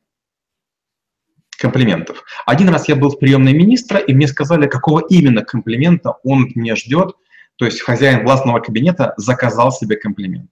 комплиментов. 1.57 2.23
Один 2.45 2.69
раз 2.69 2.87
я 2.87 2.95
был 2.95 3.09
в 3.09 3.19
приемной 3.19 3.53
министра, 3.53 3.99
и 3.99 4.13
мне 4.13 4.27
сказали, 4.27 4.67
какого 4.67 5.01
именно 5.09 5.43
комплимента 5.43 6.15
он 6.23 6.51
меня 6.55 6.75
ждет. 6.75 7.15
То 7.57 7.65
есть 7.65 7.81
хозяин 7.81 8.23
властного 8.23 8.59
кабинета 8.59 9.13
заказал 9.17 9.71
себе 9.71 9.97
комплимент. 9.97 10.49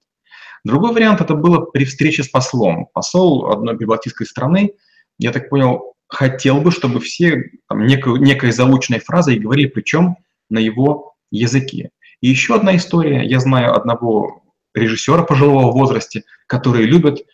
Другой 0.63 0.93
вариант 0.93 1.21
это 1.21 1.35
было 1.35 1.61
при 1.61 1.85
встрече 1.85 2.23
с 2.23 2.27
послом. 2.27 2.87
Посол 2.93 3.51
одной 3.51 3.77
прибалтийской 3.77 4.25
страны, 4.25 4.71
я 5.19 5.31
так 5.31 5.49
понял, 5.49 5.93
хотел 6.07 6.59
бы, 6.59 6.71
чтобы 6.71 6.99
все 6.99 7.51
там, 7.69 7.85
некой, 7.85 8.19
некой 8.19 8.51
заученной 8.51 8.99
фразой 8.99 9.37
говорили, 9.37 9.67
причем 9.67 10.17
на 10.49 10.57
его 10.57 11.13
языке. 11.31 11.91
И 12.21 12.29
еще 12.29 12.55
одна 12.55 12.75
история. 12.75 13.23
Я 13.23 13.39
знаю 13.39 13.75
одного 13.75 14.43
режиссера 14.73 15.23
пожилого 15.23 15.71
возраста, 15.71 16.21
который 16.47 16.85
любит, 16.85 17.25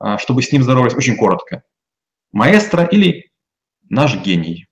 а, 0.00 0.18
чтобы 0.18 0.42
с 0.42 0.50
ним 0.50 0.64
здоровались 0.64 0.94
очень 0.94 1.16
коротко 1.16 1.62
маэстро 2.32 2.84
или 2.84 3.30
наш 3.88 4.16
гений. 4.22 4.66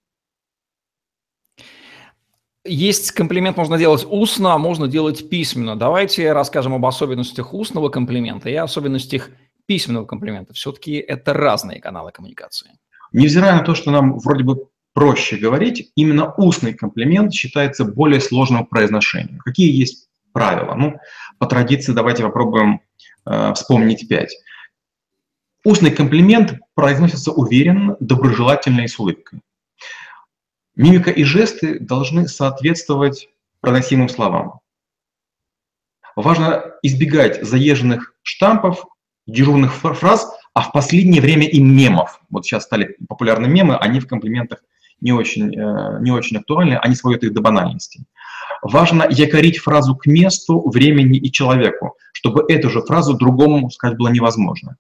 Есть 2.65 3.13
комплимент 3.13 3.57
можно 3.57 3.79
делать 3.79 4.07
устно, 4.09 4.53
а 4.53 4.59
можно 4.59 4.89
делать 4.89 5.31
письменно. 5.31 5.77
Давайте 5.77 6.33
расскажем 6.33 6.75
об 6.75 6.85
особенностях 6.85 7.55
устного 7.55 7.89
комплимента 7.89 8.51
и 8.51 8.55
особенностях 8.55 9.31
письменного 9.67 10.05
комплимента. 10.05 10.53
Все-таки 10.53 10.97
это 10.97 11.33
разные 11.33 11.81
каналы 11.81 12.13
коммуникации. 12.13 12.73
Невзирая 13.13 13.55
на 13.57 13.65
то, 13.65 13.75
что 13.75 13.91
нам 13.91 14.19
вроде 14.19 14.45
бы 14.45 14.69
проще 14.93 15.37
говорить, 15.37 15.93
именно 15.95 16.35
устный 16.35 16.75
комплимент 16.75 17.33
считается 17.33 17.85
более 17.85 18.21
сложным 18.21 18.67
в 18.67 18.69
произношении. 18.69 19.39
Какие 19.39 19.75
есть 19.75 20.09
правила? 20.33 20.75
Ну, 20.75 20.99
по 21.39 21.47
традиции 21.47 21.93
давайте 21.93 22.23
попробуем 22.23 22.81
э, 23.25 23.53
вспомнить 23.55 24.09
пять. 24.09 24.35
Устный 25.69 25.91
комплимент 25.91 26.59
произносится 26.75 27.31
уверенно, 27.31 27.95
доброжелательно 28.01 28.81
и 28.81 28.89
с 28.89 28.99
улыбкой. 28.99 29.43
Мимика 30.77 31.11
и 31.11 31.25
жесты 31.25 31.79
должны 31.79 32.27
соответствовать 32.27 33.29
проносимым 33.61 34.09
словам. 34.09 34.61
Важно 36.17 36.73
избегать 36.81 37.47
заезженных 37.47 38.15
штампов, 38.23 38.87
дежурных 39.27 39.75
фраз, 39.75 40.33
а 40.55 40.63
в 40.63 40.73
последнее 40.73 41.21
время 41.21 41.47
и 41.47 41.61
мемов. 41.61 42.19
Вот 42.31 42.47
сейчас 42.47 42.65
стали 42.65 42.97
популярны 43.07 43.47
мемы, 43.47 43.77
они 43.77 44.01
в 44.01 44.09
комплиментах 44.09 44.61
не 45.03 45.13
очень, 45.13 45.55
э, 45.55 45.99
не 46.01 46.13
очень 46.13 46.39
актуальны, 46.39 46.79
они 46.79 46.95
сводят 46.95 47.25
их 47.25 47.35
до 47.35 47.43
банальности. 47.43 48.07
Важно 48.63 49.07
якорить 49.11 49.59
фразу 49.59 49.95
к 49.95 50.07
месту, 50.07 50.67
времени 50.71 51.19
и 51.19 51.31
человеку, 51.31 51.99
чтобы 52.15 52.47
эту 52.49 52.71
же 52.71 52.81
фразу 52.81 53.19
другому 53.19 53.69
сказать 53.71 53.99
было 53.99 54.09
невозможно. 54.09 54.79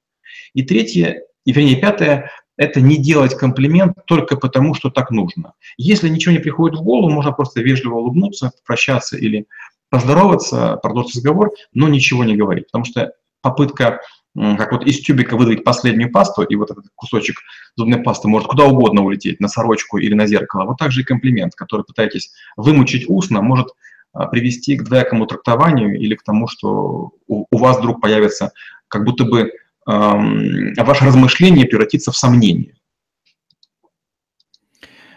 И 0.54 0.62
третье, 0.62 1.22
и 1.44 1.52
вернее 1.52 1.76
пятое, 1.76 2.30
это 2.56 2.80
не 2.80 2.96
делать 2.96 3.34
комплимент 3.34 3.96
только 4.06 4.36
потому, 4.36 4.74
что 4.74 4.90
так 4.90 5.10
нужно. 5.10 5.54
Если 5.76 6.08
ничего 6.08 6.32
не 6.32 6.40
приходит 6.40 6.78
в 6.78 6.82
голову, 6.82 7.10
можно 7.10 7.32
просто 7.32 7.60
вежливо 7.60 7.94
улыбнуться, 7.94 8.52
прощаться 8.66 9.16
или 9.16 9.46
поздороваться, 9.90 10.76
продолжить 10.82 11.16
разговор, 11.16 11.52
но 11.72 11.88
ничего 11.88 12.24
не 12.24 12.36
говорить. 12.36 12.66
Потому 12.66 12.84
что 12.84 13.12
попытка 13.40 14.00
как 14.34 14.72
вот 14.72 14.86
из 14.86 15.00
тюбика 15.00 15.36
выдавить 15.36 15.64
последнюю 15.64 16.12
пасту, 16.12 16.42
и 16.42 16.54
вот 16.54 16.70
этот 16.70 16.86
кусочек 16.94 17.38
зубной 17.76 18.00
пасты 18.00 18.28
может 18.28 18.48
куда 18.48 18.66
угодно 18.66 19.02
улететь, 19.02 19.40
на 19.40 19.48
сорочку 19.48 19.98
или 19.98 20.14
на 20.14 20.26
зеркало. 20.26 20.64
Вот 20.64 20.78
так 20.78 20.92
же 20.92 21.00
и 21.00 21.04
комплимент, 21.04 21.54
который 21.54 21.84
пытаетесь 21.84 22.30
вымучить 22.56 23.06
устно, 23.08 23.42
может 23.42 23.68
а, 24.12 24.26
привести 24.26 24.76
к 24.76 24.84
двоякому 24.84 25.26
трактованию 25.26 25.98
или 25.98 26.14
к 26.14 26.22
тому, 26.22 26.46
что 26.46 27.12
у, 27.26 27.58
вас 27.58 27.78
вдруг 27.78 28.00
появится 28.00 28.52
как 28.86 29.04
будто 29.04 29.24
бы 29.24 29.50
ваше 29.88 31.04
размышление 31.06 31.66
превратится 31.66 32.12
в 32.12 32.16
сомнение. 32.16 32.74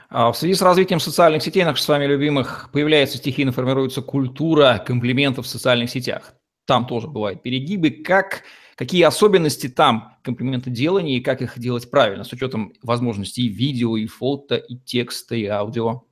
А 0.10 0.32
в 0.32 0.38
связи 0.38 0.56
с 0.56 0.62
развитием 0.62 1.00
социальных 1.00 1.44
сетей, 1.44 1.64
наших 1.64 1.84
с 1.84 1.88
вами 1.88 2.06
любимых, 2.06 2.70
появляется 2.72 3.18
стихийно 3.18 3.52
формируется 3.52 4.02
культура 4.02 4.84
комплиментов 4.86 5.46
в 5.46 5.50
социальных 5.50 5.90
сетях. 5.90 6.34
Там 6.66 6.86
тоже 6.86 7.08
бывают 7.08 7.44
перегибы. 7.44 7.92
Как, 7.92 8.44
какие 8.76 9.04
особенности 9.04 9.68
там 9.68 10.18
комплименты 10.22 10.70
делания 10.70 11.18
и 11.18 11.22
как 11.22 11.42
их 11.42 11.58
делать 11.60 11.90
правильно, 11.90 12.24
с 12.24 12.32
учетом 12.34 12.74
возможностей 12.82 13.44
и 13.44 13.50
видео, 13.50 13.98
и 13.98 14.06
фото, 14.06 14.56
и 14.56 14.76
текста, 14.78 15.36
и 15.36 15.46
аудио? 15.46 16.04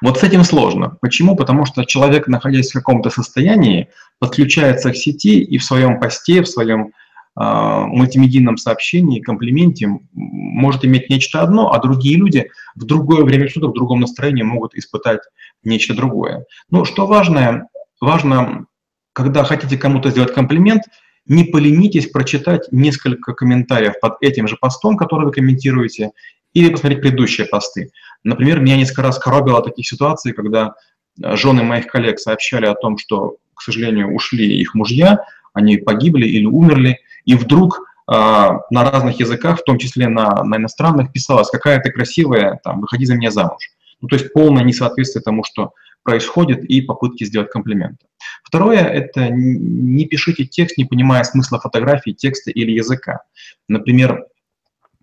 Вот 0.00 0.18
с 0.18 0.22
этим 0.22 0.44
сложно. 0.44 0.96
Почему? 1.00 1.34
Потому 1.34 1.66
что 1.66 1.84
человек, 1.84 2.28
находясь 2.28 2.70
в 2.70 2.74
каком-то 2.74 3.10
состоянии, 3.10 3.88
подключается 4.20 4.92
к 4.92 4.96
сети 4.96 5.40
и 5.42 5.58
в 5.58 5.64
своем 5.64 5.98
посте, 5.98 6.42
в 6.42 6.48
своем 6.48 6.92
мультимедийном 7.36 8.56
сообщении, 8.56 9.20
комплименте 9.20 9.88
может 10.12 10.84
иметь 10.84 11.10
нечто 11.10 11.42
одно, 11.42 11.72
а 11.72 11.80
другие 11.80 12.16
люди 12.16 12.48
в 12.76 12.84
другое 12.84 13.24
время 13.24 13.48
суток, 13.48 13.70
в 13.70 13.74
другом 13.74 14.00
настроении 14.00 14.42
могут 14.42 14.74
испытать 14.74 15.20
нечто 15.64 15.94
другое. 15.94 16.44
Но 16.70 16.84
что 16.84 17.06
важное, 17.06 17.68
важно, 18.00 18.66
когда 19.12 19.42
хотите 19.42 19.76
кому-то 19.76 20.10
сделать 20.10 20.32
комплимент, 20.32 20.82
не 21.26 21.44
поленитесь 21.44 22.10
прочитать 22.10 22.68
несколько 22.70 23.32
комментариев 23.32 23.94
под 24.00 24.16
этим 24.20 24.46
же 24.46 24.56
постом, 24.56 24.96
который 24.96 25.26
вы 25.26 25.32
комментируете, 25.32 26.10
или 26.52 26.70
посмотреть 26.70 27.00
предыдущие 27.00 27.46
посты. 27.46 27.90
Например, 28.22 28.60
меня 28.60 28.76
несколько 28.76 29.02
раз 29.02 29.18
коробило 29.18 29.60
таких 29.60 29.88
ситуаций, 29.88 30.32
когда 30.32 30.74
жены 31.18 31.64
моих 31.64 31.86
коллег 31.86 32.18
сообщали 32.18 32.66
о 32.66 32.74
том, 32.74 32.96
что, 32.96 33.38
к 33.54 33.62
сожалению, 33.62 34.14
ушли 34.14 34.60
их 34.60 34.74
мужья, 34.74 35.24
они 35.52 35.76
погибли 35.76 36.26
или 36.26 36.46
умерли, 36.46 36.98
и 37.24 37.34
вдруг 37.34 37.80
э, 37.80 38.12
на 38.12 38.90
разных 38.90 39.20
языках, 39.20 39.60
в 39.60 39.64
том 39.64 39.78
числе 39.78 40.08
на, 40.08 40.44
на 40.44 40.56
иностранных, 40.56 41.12
писалось, 41.12 41.50
какая 41.50 41.80
ты 41.80 41.90
красивая, 41.90 42.60
там, 42.62 42.80
выходи 42.80 43.06
за 43.06 43.14
меня 43.14 43.30
замуж. 43.30 43.70
Ну, 44.00 44.08
то 44.08 44.16
есть 44.16 44.32
полное 44.32 44.64
несоответствие 44.64 45.22
тому, 45.22 45.44
что 45.44 45.72
происходит, 46.02 46.64
и 46.64 46.82
попытки 46.82 47.24
сделать 47.24 47.50
комплименты. 47.50 48.06
Второе– 48.44 48.80
это 48.80 49.30
не 49.30 50.04
пишите 50.04 50.44
текст, 50.44 50.76
не 50.76 50.84
понимая 50.84 51.24
смысла 51.24 51.58
фотографии, 51.58 52.10
текста 52.10 52.50
или 52.50 52.72
языка. 52.72 53.22
Например, 53.68 54.26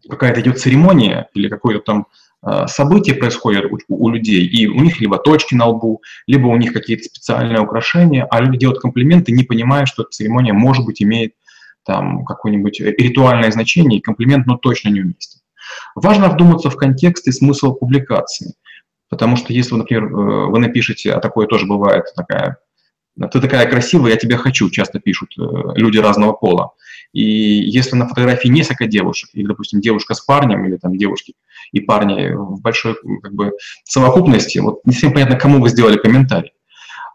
какая-то 0.07 0.41
идет 0.41 0.59
церемония 0.59 1.27
или 1.33 1.49
какое-то 1.49 1.83
там 1.83 2.07
а, 2.43 2.67
событие 2.67 3.15
происходит 3.15 3.65
у, 3.71 3.77
у 3.89 4.09
людей, 4.09 4.45
и 4.45 4.67
у 4.67 4.79
них 4.81 4.99
либо 4.99 5.17
точки 5.17 5.53
на 5.53 5.67
лбу, 5.67 6.01
либо 6.27 6.47
у 6.47 6.57
них 6.57 6.73
какие-то 6.73 7.03
специальные 7.03 7.59
украшения, 7.61 8.25
а 8.29 8.41
люди 8.41 8.57
делают 8.57 8.81
комплименты, 8.81 9.31
не 9.31 9.43
понимая, 9.43 9.85
что 9.85 10.03
эта 10.03 10.11
церемония, 10.11 10.53
может 10.53 10.85
быть, 10.85 11.01
имеет 11.01 11.33
там 11.85 12.25
какое-нибудь 12.25 12.79
ритуальное 12.79 13.51
значение, 13.51 13.99
и 13.99 14.01
комплимент, 14.01 14.45
ну, 14.47 14.57
точно 14.57 14.89
не 14.89 15.01
уместен. 15.01 15.39
Важно 15.95 16.29
вдуматься 16.29 16.69
в 16.69 16.75
контекст 16.75 17.27
и 17.27 17.31
смысл 17.31 17.73
публикации, 17.73 18.55
потому 19.09 19.35
что 19.35 19.53
если, 19.53 19.75
например, 19.75 20.05
э, 20.05 20.45
вы 20.47 20.59
напишете, 20.59 21.11
а 21.11 21.19
такое 21.19 21.47
тоже 21.47 21.65
бывает, 21.65 22.05
такая, 22.15 22.57
ты 23.31 23.41
такая 23.41 23.69
красивая, 23.69 24.11
я 24.11 24.17
тебя 24.17 24.37
хочу, 24.37 24.69
часто 24.69 24.99
пишут 24.99 25.33
э, 25.37 25.41
люди 25.75 25.97
разного 25.97 26.33
пола. 26.33 26.71
И 27.13 27.23
если 27.23 27.95
на 27.95 28.07
фотографии 28.07 28.47
несколько 28.47 28.87
девушек, 28.87 29.29
или, 29.33 29.45
допустим, 29.45 29.81
девушка 29.81 30.13
с 30.13 30.21
парнем, 30.21 30.65
или 30.65 30.77
там 30.77 30.97
девушки 30.97 31.33
и 31.71 31.81
парни 31.81 32.33
в 32.33 32.61
большой 32.61 32.95
как 33.21 33.33
бы, 33.33 33.51
совокупности, 33.83 34.59
вот 34.59 34.79
не 34.85 34.93
совсем 34.93 35.13
понятно, 35.13 35.35
кому 35.35 35.59
вы 35.59 35.69
сделали 35.69 35.97
комментарий. 35.97 36.53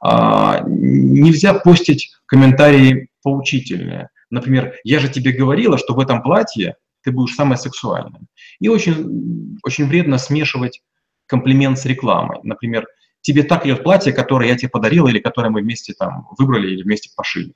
А, 0.02 0.62
нельзя 0.66 1.54
постить 1.54 2.12
комментарии 2.26 3.08
поучительные. 3.22 4.10
Например, 4.30 4.74
я 4.84 4.98
же 4.98 5.08
тебе 5.08 5.32
говорила, 5.32 5.78
что 5.78 5.94
в 5.94 6.00
этом 6.00 6.22
платье 6.22 6.76
ты 7.02 7.12
будешь 7.12 7.34
самая 7.34 7.56
сексуальная. 7.56 8.22
И 8.58 8.68
очень, 8.68 9.58
очень 9.62 9.86
вредно 9.86 10.18
смешивать 10.18 10.82
комплимент 11.26 11.78
с 11.78 11.86
рекламой. 11.86 12.38
Например, 12.42 12.86
тебе 13.20 13.42
так 13.42 13.66
идет 13.66 13.82
платье, 13.82 14.12
которое 14.12 14.48
я 14.48 14.56
тебе 14.56 14.68
подарил 14.68 15.06
или 15.06 15.18
которое 15.18 15.50
мы 15.50 15.60
вместе 15.60 15.94
там 15.94 16.26
выбрали 16.38 16.72
или 16.72 16.82
вместе 16.82 17.10
пошили. 17.16 17.54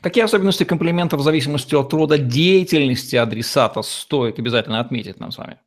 Какие 0.00 0.24
особенности 0.24 0.64
комплиментов 0.64 1.20
в 1.20 1.24
зависимости 1.24 1.74
от 1.74 1.92
рода 1.92 2.16
деятельности 2.16 3.16
адресата 3.16 3.82
стоит 3.82 4.38
обязательно 4.38 4.80
отметить 4.80 5.20
нам 5.20 5.32
с 5.32 5.38
вами? 5.38 5.58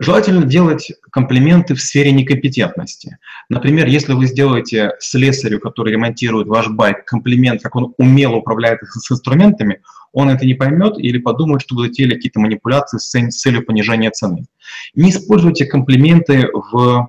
Желательно 0.00 0.44
делать 0.44 0.92
комплименты 1.10 1.74
в 1.74 1.80
сфере 1.80 2.12
некомпетентности. 2.12 3.18
Например, 3.48 3.86
если 3.86 4.12
вы 4.12 4.26
сделаете 4.26 4.92
слесарю, 5.00 5.58
который 5.58 5.92
ремонтирует 5.92 6.46
ваш 6.46 6.68
байк, 6.68 7.04
комплимент, 7.04 7.62
как 7.62 7.74
он 7.74 7.94
умело 7.98 8.36
управляет 8.36 8.80
с 8.82 9.10
инструментами, 9.10 9.80
он 10.12 10.30
это 10.30 10.46
не 10.46 10.54
поймет 10.54 10.98
или 10.98 11.18
подумает, 11.18 11.62
что 11.62 11.74
вы 11.74 11.88
затеяли 11.88 12.14
какие-то 12.14 12.40
манипуляции 12.40 12.98
с 12.98 13.38
целью 13.40 13.64
понижения 13.64 14.10
цены. 14.10 14.46
Не 14.94 15.10
используйте 15.10 15.66
комплименты 15.66 16.48
в 16.52 17.08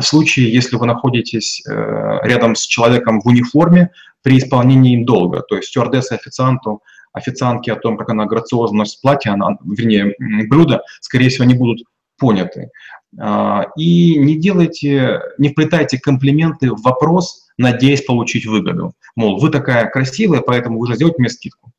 случае, 0.00 0.52
если 0.52 0.76
вы 0.76 0.86
находитесь 0.86 1.60
э, 1.66 2.18
рядом 2.22 2.54
с 2.54 2.64
человеком 2.64 3.20
в 3.20 3.26
униформе 3.26 3.90
при 4.22 4.38
исполнении 4.38 4.94
им 4.94 5.04
долга, 5.04 5.42
то 5.42 5.56
есть 5.56 5.68
стюардесса 5.68 6.14
официанту– 6.14 6.82
официантки 7.16 7.70
о 7.70 7.76
том, 7.76 7.96
как 7.96 8.10
она 8.10 8.26
грациозно 8.26 8.78
носит 8.78 9.00
платье, 9.00 9.32
она, 9.32 9.56
вернее, 9.64 10.14
блюда, 10.48 10.82
скорее 11.00 11.30
всего, 11.30 11.44
не 11.44 11.54
будут 11.54 11.82
поняты. 12.18 12.70
А, 13.18 13.66
и 13.76 14.18
не 14.18 14.36
делайте, 14.38 15.20
не 15.38 15.48
вплетайте 15.48 15.98
комплименты 15.98 16.70
в 16.70 16.82
вопрос, 16.82 17.48
надеясь 17.56 18.04
получить 18.04 18.46
выгоду. 18.46 18.92
Мол, 19.16 19.40
вы 19.40 19.50
такая 19.50 19.88
красивая, 19.88 20.42
поэтому 20.42 20.78
вы 20.78 20.86
же 20.88 20.94
сделайте 20.94 21.20
мне 21.20 21.30
скидку. 21.30 21.72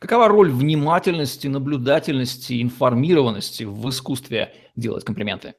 Какова 0.00 0.28
роль 0.28 0.50
внимательности, 0.50 1.46
наблюдательности, 1.46 2.60
информированности 2.60 3.64
в 3.64 3.88
искусстве 3.88 4.52
делать 4.74 5.04
комплименты? 5.04 5.54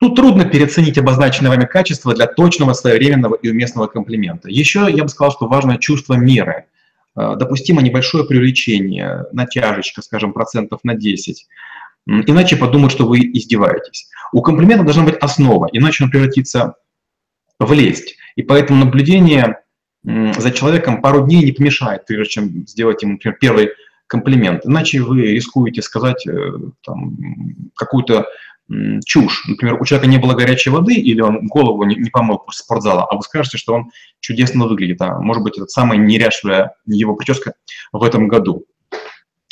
Тут 0.00 0.14
трудно 0.14 0.44
переоценить 0.44 0.96
обозначенные 0.96 1.50
вами 1.50 1.64
качества 1.64 2.14
для 2.14 2.26
точного, 2.26 2.72
своевременного 2.72 3.34
и 3.34 3.50
уместного 3.50 3.88
комплимента. 3.88 4.48
Еще 4.48 4.86
я 4.90 5.02
бы 5.02 5.08
сказал, 5.08 5.32
что 5.32 5.48
важно 5.48 5.78
чувство 5.78 6.14
меры. 6.14 6.66
Э, 7.16 7.34
допустимо 7.36 7.82
небольшое 7.82 8.24
привлечение, 8.24 9.24
натяжечка, 9.32 10.02
скажем, 10.02 10.32
процентов 10.32 10.80
на 10.84 10.94
10. 10.94 11.46
Иначе 12.06 12.56
подумают, 12.56 12.92
что 12.92 13.06
вы 13.06 13.18
издеваетесь. 13.18 14.08
У 14.32 14.40
комплимента 14.40 14.84
должна 14.84 15.04
быть 15.04 15.16
основа, 15.16 15.68
иначе 15.72 16.04
он 16.04 16.10
превратится 16.10 16.74
в 17.58 17.72
лесть. 17.72 18.16
И 18.36 18.42
поэтому 18.42 18.84
наблюдение 18.84 19.58
за 20.04 20.50
человеком 20.52 21.02
пару 21.02 21.26
дней 21.26 21.44
не 21.44 21.52
помешает, 21.52 22.06
прежде 22.06 22.30
чем 22.30 22.66
сделать 22.66 23.02
ему, 23.02 23.14
например, 23.14 23.36
первый 23.38 23.70
комплимент. 24.06 24.64
Иначе 24.64 25.02
вы 25.02 25.32
рискуете 25.32 25.82
сказать 25.82 26.26
э, 26.26 26.32
какую-то 27.74 28.26
чушь. 29.04 29.44
Например, 29.48 29.80
у 29.80 29.84
человека 29.84 30.10
не 30.10 30.18
было 30.18 30.34
горячей 30.34 30.70
воды, 30.70 30.94
или 30.94 31.20
он 31.20 31.46
голову 31.46 31.84
не, 31.84 31.96
не 31.96 32.10
помыл 32.10 32.38
после 32.38 32.64
спортзала, 32.64 33.04
а 33.04 33.16
вы 33.16 33.22
скажете, 33.22 33.56
что 33.56 33.74
он 33.74 33.90
чудесно 34.20 34.66
выглядит. 34.66 35.00
А 35.00 35.18
может 35.20 35.42
быть, 35.42 35.56
это 35.56 35.66
самая 35.66 35.98
неряшливая 35.98 36.74
его 36.86 37.14
прическа 37.16 37.54
в 37.92 38.02
этом 38.02 38.28
году. 38.28 38.64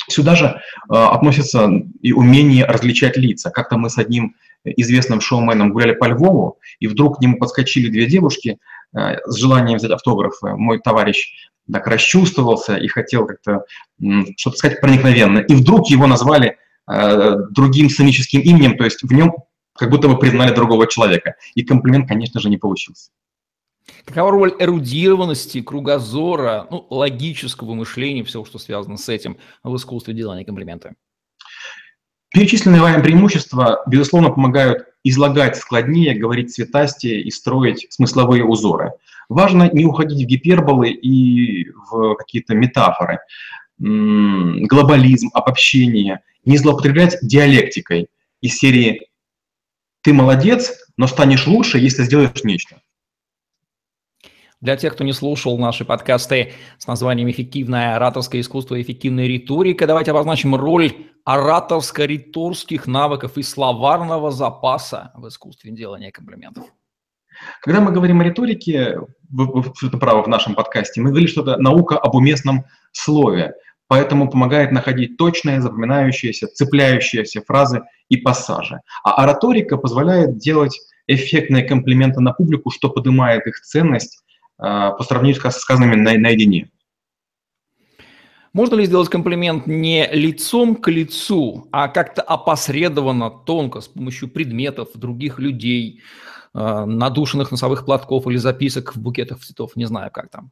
Сюда 0.09 0.35
же 0.35 0.45
э, 0.45 0.59
относится 0.89 1.69
и 2.01 2.13
умение 2.13 2.65
различать 2.65 3.17
лица. 3.17 3.49
Как-то 3.49 3.77
мы 3.77 3.89
с 3.89 3.97
одним 3.97 4.35
известным 4.63 5.21
шоуменом 5.21 5.71
гуляли 5.71 5.93
по 5.93 6.05
Львову, 6.05 6.59
и 6.79 6.87
вдруг 6.87 7.17
к 7.17 7.21
нему 7.21 7.37
подскочили 7.37 7.89
две 7.89 8.05
девушки 8.05 8.59
э, 8.95 9.17
с 9.25 9.35
желанием 9.35 9.77
взять 9.77 9.91
автографы. 9.91 10.55
Мой 10.55 10.79
товарищ 10.79 11.49
так 11.71 11.87
расчувствовался 11.87 12.77
и 12.77 12.87
хотел 12.87 13.25
как-то 13.25 13.65
э, 14.01 14.05
что-то 14.37 14.57
сказать 14.57 14.79
проникновенно. 14.79 15.39
И 15.39 15.53
вдруг 15.55 15.89
его 15.89 16.07
назвали 16.07 16.57
другим 16.87 17.89
сценическим 17.89 18.41
именем, 18.41 18.77
то 18.77 18.85
есть 18.85 19.03
в 19.03 19.11
нем 19.11 19.33
как 19.77 19.89
будто 19.89 20.07
бы 20.07 20.17
признали 20.17 20.53
другого 20.53 20.87
человека. 20.87 21.35
И 21.53 21.63
комплимент, 21.63 22.07
конечно 22.07 22.39
же, 22.39 22.49
не 22.49 22.57
получился. 22.57 23.11
Какова 24.05 24.31
роль 24.31 24.55
эрудированности, 24.59 25.61
кругозора, 25.61 26.67
ну, 26.69 26.85
логического 26.89 27.73
мышления, 27.73 28.23
всего, 28.23 28.43
что 28.43 28.59
связано 28.59 28.97
с 28.97 29.07
этим 29.07 29.37
в 29.63 29.75
искусстве 29.75 30.13
делания 30.13 30.43
комплимента? 30.43 30.95
Перечисленные 32.33 32.81
вами 32.81 33.01
преимущества, 33.01 33.83
безусловно, 33.87 34.29
помогают 34.29 34.85
излагать 35.03 35.55
складнее, 35.55 36.15
говорить 36.15 36.53
цветастее 36.53 37.21
и 37.21 37.31
строить 37.31 37.87
смысловые 37.89 38.43
узоры. 38.43 38.91
Важно 39.29 39.69
не 39.71 39.85
уходить 39.85 40.23
в 40.23 40.27
гиперболы 40.27 40.89
и 40.89 41.69
в 41.89 42.15
какие-то 42.15 42.55
метафоры 42.55 43.19
глобализм, 43.79 45.29
обобщение, 45.33 46.21
не 46.45 46.57
злоупотреблять 46.57 47.17
диалектикой 47.21 48.07
из 48.41 48.57
серии 48.57 49.09
«ты 50.01 50.13
молодец, 50.13 50.73
но 50.97 51.07
станешь 51.07 51.47
лучше, 51.47 51.77
если 51.79 52.03
сделаешь 52.03 52.43
нечто». 52.43 52.81
Для 54.59 54.75
тех, 54.75 54.93
кто 54.93 55.03
не 55.03 55.13
слушал 55.13 55.55
наши 55.59 55.85
подкасты 55.85 56.53
с 56.79 56.87
названием 56.87 57.29
«Эффективное 57.29 57.95
ораторское 57.95 58.41
искусство 58.41 58.73
и 58.75 58.81
эффективная 58.81 59.27
риторика», 59.27 59.85
давайте 59.85 60.09
обозначим 60.09 60.55
роль 60.55 60.93
ораторско-риторских 61.25 62.87
навыков 62.87 63.37
и 63.37 63.43
словарного 63.43 64.31
запаса 64.31 65.11
в 65.13 65.27
искусстве 65.27 65.71
делания 65.71 66.09
комплиментов. 66.09 66.65
Когда 67.61 67.81
мы 67.81 67.91
говорим 67.91 68.21
о 68.21 68.23
риторике, 68.23 68.99
вы, 69.29 69.45
вы 69.45 69.59
абсолютно 69.69 69.99
правы 69.99 70.23
в 70.23 70.27
нашем 70.27 70.55
подкасте, 70.55 71.01
мы 71.01 71.09
говорим, 71.09 71.27
что 71.27 71.41
это 71.41 71.57
наука 71.57 71.99
об 71.99 72.15
уместном 72.15 72.65
слове 72.91 73.53
поэтому 73.87 74.29
помогает 74.29 74.71
находить 74.71 75.17
точные, 75.17 75.61
запоминающиеся, 75.61 76.47
цепляющиеся 76.47 77.41
фразы 77.41 77.83
и 78.09 78.17
пассажи. 78.17 78.81
А 79.03 79.23
ораторика 79.23 79.77
позволяет 79.77 80.37
делать 80.37 80.79
эффектные 81.07 81.63
комплименты 81.63 82.19
на 82.19 82.33
публику, 82.33 82.69
что 82.69 82.89
поднимает 82.89 83.47
их 83.47 83.59
ценность 83.61 84.23
э, 84.59 84.63
по 84.97 85.03
сравнению 85.03 85.41
с 85.41 85.57
сказанными 85.57 85.95
на, 85.95 86.13
наедине. 86.17 86.69
Можно 88.53 88.75
ли 88.75 88.85
сделать 88.85 89.09
комплимент 89.09 89.67
не 89.67 90.07
лицом 90.11 90.75
к 90.75 90.89
лицу, 90.89 91.67
а 91.71 91.87
как-то 91.87 92.21
опосредованно, 92.21 93.29
тонко, 93.29 93.81
с 93.81 93.87
помощью 93.87 94.29
предметов, 94.29 94.89
других 94.95 95.39
людей, 95.39 96.01
э, 96.53 96.85
надушенных 96.85 97.51
носовых 97.51 97.85
платков 97.85 98.27
или 98.27 98.37
записок 98.37 98.95
в 98.95 98.99
букетах 98.99 99.39
цветов, 99.39 99.75
не 99.75 99.85
знаю, 99.85 100.11
как 100.11 100.29
там? 100.29 100.51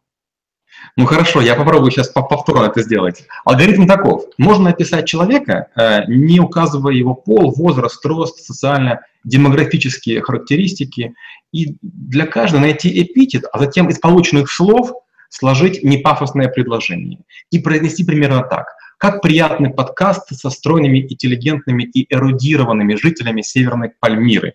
Ну 0.98 1.06
хорошо, 1.06 1.42
я 1.42 1.56
попробую 1.56 1.92
сейчас 1.92 2.10
повторно 2.10 2.66
это 2.68 2.82
сделать. 2.82 3.26
Алгоритм 3.44 3.86
таков. 3.86 4.26
Можно 4.38 4.70
описать 4.70 5.08
человека, 5.08 5.68
э, 5.76 6.06
не 6.08 6.40
указывая 6.40 6.94
его 6.94 7.14
пол, 7.14 7.54
возраст, 7.54 8.06
рост, 8.06 8.40
социально-демографические 8.46 10.22
характеристики, 10.22 11.16
и 11.52 11.78
для 11.82 12.26
каждого 12.26 12.62
найти 12.62 13.02
эпитет, 13.02 13.46
а 13.52 13.60
затем 13.60 13.90
из 13.90 14.00
полученных 14.00 14.52
слов 14.52 14.94
сложить 15.30 15.84
непафосное 15.84 16.48
предложение 16.48 17.20
и 17.52 17.60
произнести 17.60 18.06
примерно 18.06 18.44
так. 18.44 18.68
Как 18.98 19.22
приятный 19.22 19.72
подкаст 19.72 20.34
со 20.34 20.50
стройными, 20.50 21.00
интеллигентными 21.00 21.84
и 21.84 22.14
эрудированными 22.14 22.96
жителями 22.96 23.42
Северной 23.42 23.92
Пальмиры, 24.00 24.54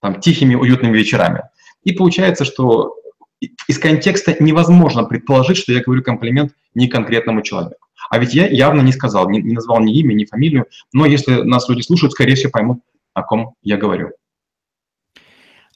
там, 0.00 0.20
тихими, 0.20 0.54
уютными 0.54 0.96
вечерами. 0.96 1.42
И 1.82 1.92
получается, 1.92 2.44
что 2.44 2.94
из 3.40 3.78
контекста 3.78 4.36
невозможно 4.40 5.04
предположить, 5.04 5.56
что 5.56 5.72
я 5.72 5.82
говорю 5.82 6.02
комплимент 6.02 6.52
не 6.74 6.88
конкретному 6.88 7.42
человеку. 7.42 7.86
А 8.10 8.18
ведь 8.18 8.34
я 8.34 8.46
явно 8.46 8.80
не 8.80 8.92
сказал, 8.92 9.28
не, 9.28 9.40
не 9.40 9.54
назвал 9.54 9.80
ни 9.80 9.94
имя, 9.98 10.14
ни 10.14 10.24
фамилию, 10.24 10.66
но 10.92 11.06
если 11.06 11.42
нас 11.42 11.68
люди 11.68 11.82
слушают, 11.82 12.12
скорее 12.12 12.34
всего, 12.34 12.50
поймут, 12.50 12.80
о 13.14 13.22
ком 13.22 13.54
я 13.62 13.76
говорю. 13.76 14.12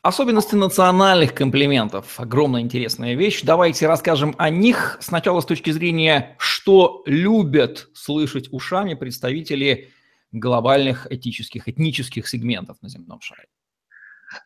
Особенности 0.03 0.57
национальных 0.57 1.33
комплиментов. 1.33 2.19
Огромная 2.19 2.61
интересная 2.61 3.15
вещь. 3.15 3.43
Давайте 3.43 3.87
расскажем 3.87 4.35
о 4.37 4.51
них. 4.51 4.99
Сначала 5.01 5.41
с 5.41 5.47
точки 5.47 5.71
зрения, 5.71 6.35
что 6.39 7.05
любят 7.07 7.89
слышать 7.95 8.49
ушами 8.51 8.95
представители 8.95 9.91
глобальных 10.33 11.07
этических, 11.09 11.69
этнических 11.69 12.27
сегментов 12.27 12.79
на 12.83 12.89
земном 12.89 13.21
шаре. 13.21 13.47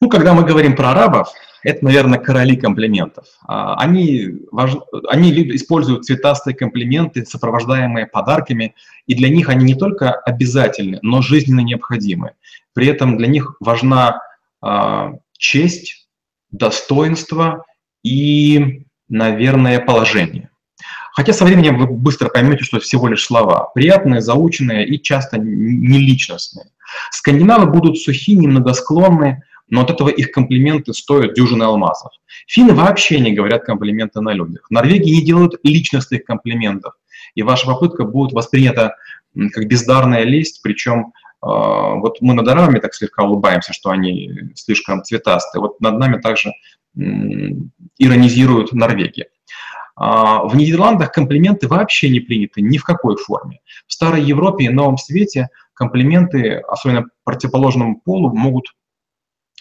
Ну, 0.01 0.09
когда 0.09 0.35
мы 0.35 0.44
говорим 0.44 0.77
про 0.77 0.90
арабов, 0.90 1.29
это, 1.62 1.85
наверное, 1.85 2.18
короли 2.18 2.57
комплиментов. 2.57 3.27
А, 3.46 3.75
они, 3.77 4.37
важ... 4.53 4.77
они 5.09 5.33
используют 5.57 6.05
цветастые 6.05 6.55
комплименты, 6.55 7.27
сопровождаемые 7.27 8.07
подарками, 8.07 8.75
и 9.07 9.14
для 9.14 9.29
них 9.29 9.49
они 9.49 9.64
не 9.64 9.75
только 9.75 10.12
обязательны, 10.12 10.99
но 11.03 11.22
жизненно 11.22 11.61
необходимы. 11.61 12.33
При 12.72 12.87
этом 12.87 13.16
для 13.16 13.27
них 13.27 13.57
важна 13.59 14.20
э, 14.64 15.12
честь, 15.38 16.09
достоинство 16.51 17.64
и, 18.05 18.85
наверное, 19.09 19.81
положение. 19.81 20.51
Хотя 21.14 21.33
со 21.33 21.44
временем 21.44 21.79
вы 21.79 21.87
быстро 21.87 22.29
поймете, 22.29 22.62
что 22.62 22.77
это 22.77 22.85
всего 22.85 23.09
лишь 23.09 23.25
слова. 23.25 23.70
Приятные, 23.75 24.20
заученные 24.20 24.87
и 24.87 25.03
часто 25.03 25.38
не 25.38 25.99
личностные. 25.99 26.66
Скандинавы 27.11 27.66
будут 27.66 27.99
сухие, 27.99 28.37
немногосклонные, 28.37 29.42
но 29.68 29.83
от 29.83 29.90
этого 29.90 30.09
их 30.09 30.31
комплименты 30.31 30.92
стоят 30.92 31.35
дюжины 31.35 31.64
алмазов. 31.64 32.12
Финны 32.46 32.74
вообще 32.74 33.18
не 33.20 33.33
говорят 33.33 33.64
комплименты 33.64 34.20
на 34.20 34.33
людях. 34.33 34.66
В 34.68 34.72
Норвегии 34.72 35.14
не 35.14 35.24
делают 35.24 35.55
личностных 35.62 36.24
комплиментов, 36.24 36.94
и 37.35 37.42
ваша 37.42 37.66
попытка 37.66 38.05
будет 38.05 38.33
воспринята 38.33 38.94
как 39.52 39.66
бездарная 39.66 40.24
лесть, 40.24 40.61
причем 40.62 41.12
Вот 41.42 42.18
мы 42.20 42.35
над 42.35 42.48
арабами 42.48 42.79
так 42.79 42.94
слегка 42.94 43.22
улыбаемся, 43.24 43.72
что 43.72 43.90
они 43.90 44.33
слишком 44.55 45.05
цветастые. 45.05 45.61
Вот 45.61 45.81
над 45.81 45.98
нами 45.98 46.20
также 46.20 46.52
иронизируют 47.98 48.72
Норвегия. 48.72 49.29
В 49.96 50.50
Нидерландах 50.55 51.12
комплименты 51.12 51.68
вообще 51.68 52.11
не 52.11 52.20
приняты 52.20 52.61
ни 52.61 52.79
в 52.79 52.85
какой 52.85 53.16
форме. 53.16 53.61
В 53.87 53.92
Старой 53.92 54.22
Европе 54.22 54.64
и 54.64 54.68
Новом 54.70 54.98
Свете 54.98 55.48
комплименты, 55.72 56.57
особенно 56.68 57.07
противоположному 57.24 58.00
полу, 58.00 58.35
могут 58.35 58.74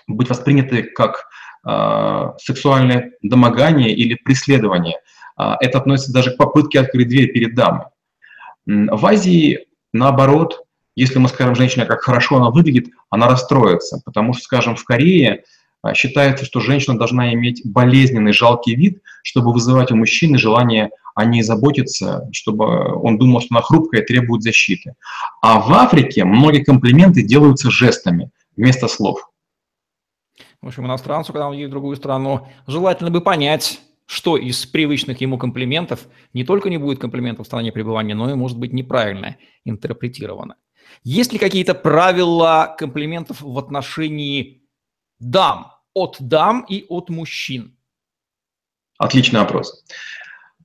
быть 0.08 0.30
восприняты 0.30 0.84
как 0.84 1.26
э, 1.68 2.32
сексуальное 2.42 3.12
домогание 3.22 3.94
или 3.94 4.16
преследование. 4.16 5.00
Э, 5.40 5.54
это 5.60 5.80
относится 5.80 6.14
даже 6.14 6.32
к 6.32 6.38
попытке 6.38 6.80
открыть 6.80 7.10
дверь 7.10 7.32
перед 7.32 7.56
дамой. 7.56 7.86
В 8.66 9.06
Азии, 9.06 9.68
наоборот, 9.94 10.66
если 10.96 11.20
мы 11.20 11.28
скажем 11.28 11.56
женщине, 11.56 11.86
как 11.86 12.02
хорошо 12.02 12.38
она 12.38 12.50
выглядит, 12.50 12.88
она 13.10 13.28
расстроится, 13.28 14.02
потому 14.06 14.34
что, 14.34 14.44
скажем, 14.44 14.76
в 14.76 14.84
Корее 14.86 15.44
считается, 15.94 16.46
что 16.46 16.62
женщина 16.62 16.98
должна 16.98 17.34
иметь 17.34 17.62
болезненный, 17.64 18.34
жалкий 18.34 18.76
вид, 18.76 19.02
чтобы 19.24 19.54
вызывать 19.54 19.92
у 19.92 19.96
мужчины 19.96 20.38
желание 20.38 20.90
о 21.14 21.26
ней 21.26 21.44
заботиться, 21.44 22.28
чтобы 22.32 22.96
он 23.02 23.18
думал, 23.18 23.42
что 23.42 23.50
она 23.52 23.62
хрупкая 23.62 24.02
и 24.02 24.06
требует 24.06 24.42
защиты. 24.42 24.96
А 25.42 25.60
в 25.60 25.72
Африке 25.74 26.26
многие 26.26 26.64
комплименты 26.64 27.22
делаются 27.22 27.70
жестами 27.70 28.32
вместо 28.58 28.88
слов. 28.88 29.30
В 30.66 30.68
общем, 30.70 30.88
иностранцу, 30.88 31.32
когда 31.32 31.48
он 31.48 31.54
едет 31.54 31.68
в 31.68 31.74
другую 31.74 31.96
страну, 31.96 32.48
желательно 32.66 33.12
бы 33.12 33.22
понять, 33.22 33.82
что 34.08 34.36
из 34.36 34.66
привычных 34.66 35.22
ему 35.22 35.38
комплиментов 35.38 36.08
не 36.34 36.44
только 36.44 36.72
не 36.72 36.80
будет 36.80 36.98
комплиментов 36.98 37.46
в 37.46 37.50
стране 37.50 37.72
пребывания, 37.72 38.16
но 38.16 38.32
и 38.32 38.34
может 38.34 38.58
быть 38.58 38.74
неправильно 38.74 39.38
интерпретировано. 39.64 40.56
Есть 41.04 41.32
ли 41.32 41.38
какие-то 41.38 41.76
правила 41.76 42.76
комплиментов 42.80 43.42
в 43.42 43.60
отношении 43.60 44.64
дам, 45.20 45.72
от 45.94 46.18
дам 46.20 46.66
и 46.68 46.84
от 46.90 47.12
мужчин? 47.12 47.78
Отличный 48.98 49.42
вопрос. 49.42 49.86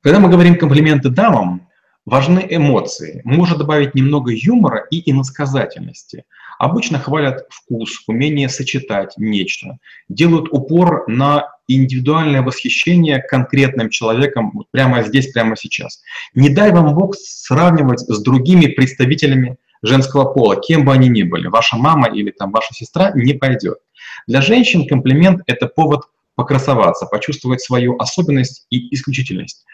Когда 0.00 0.18
мы 0.18 0.30
говорим 0.30 0.56
комплименты 0.56 1.10
дамам, 1.10 1.68
важны 2.06 2.46
эмоции. 2.48 3.20
Можно 3.24 3.58
добавить 3.58 3.94
немного 3.94 4.32
юмора 4.32 4.86
и 4.90 5.10
иносказательности– 5.10 6.24
Обычно 6.60 6.98
хвалят 6.98 7.46
вкус, 7.48 8.02
умение 8.06 8.50
сочетать 8.50 9.14
нечто, 9.16 9.78
делают 10.10 10.48
упор 10.50 11.04
на 11.08 11.48
индивидуальное 11.68 12.42
восхищение 12.42 13.22
конкретным 13.22 13.88
человеком 13.88 14.66
прямо 14.70 15.02
здесь, 15.02 15.32
прямо 15.32 15.56
сейчас. 15.56 16.02
Не 16.34 16.50
дай 16.50 16.70
вам 16.70 16.94
Бог 16.94 17.14
сравнивать 17.16 18.00
с 18.00 18.22
другими 18.22 18.66
представителями 18.66 19.56
женского 19.82 20.26
пола, 20.34 20.60
кем 20.60 20.84
бы 20.84 20.92
они 20.92 21.08
ни 21.08 21.22
были, 21.22 21.46
ваша 21.46 21.78
мама 21.78 22.08
или 22.08 22.30
там 22.30 22.52
ваша 22.52 22.74
сестра, 22.74 23.10
не 23.14 23.32
пойдет. 23.32 23.78
Для 24.26 24.42
женщин 24.42 24.86
комплимент– 24.86 25.40
это 25.46 25.66
повод 25.66 26.02
покрасоваться, 26.34 27.06
почувствовать 27.06 27.62
свою 27.62 27.96
особенность 27.96 28.66
и 28.68 28.94
исключительность. 28.94 29.64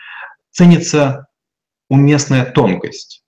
Ценится 0.53 1.27
уместная 1.90 2.44
тонкость. 2.44 3.25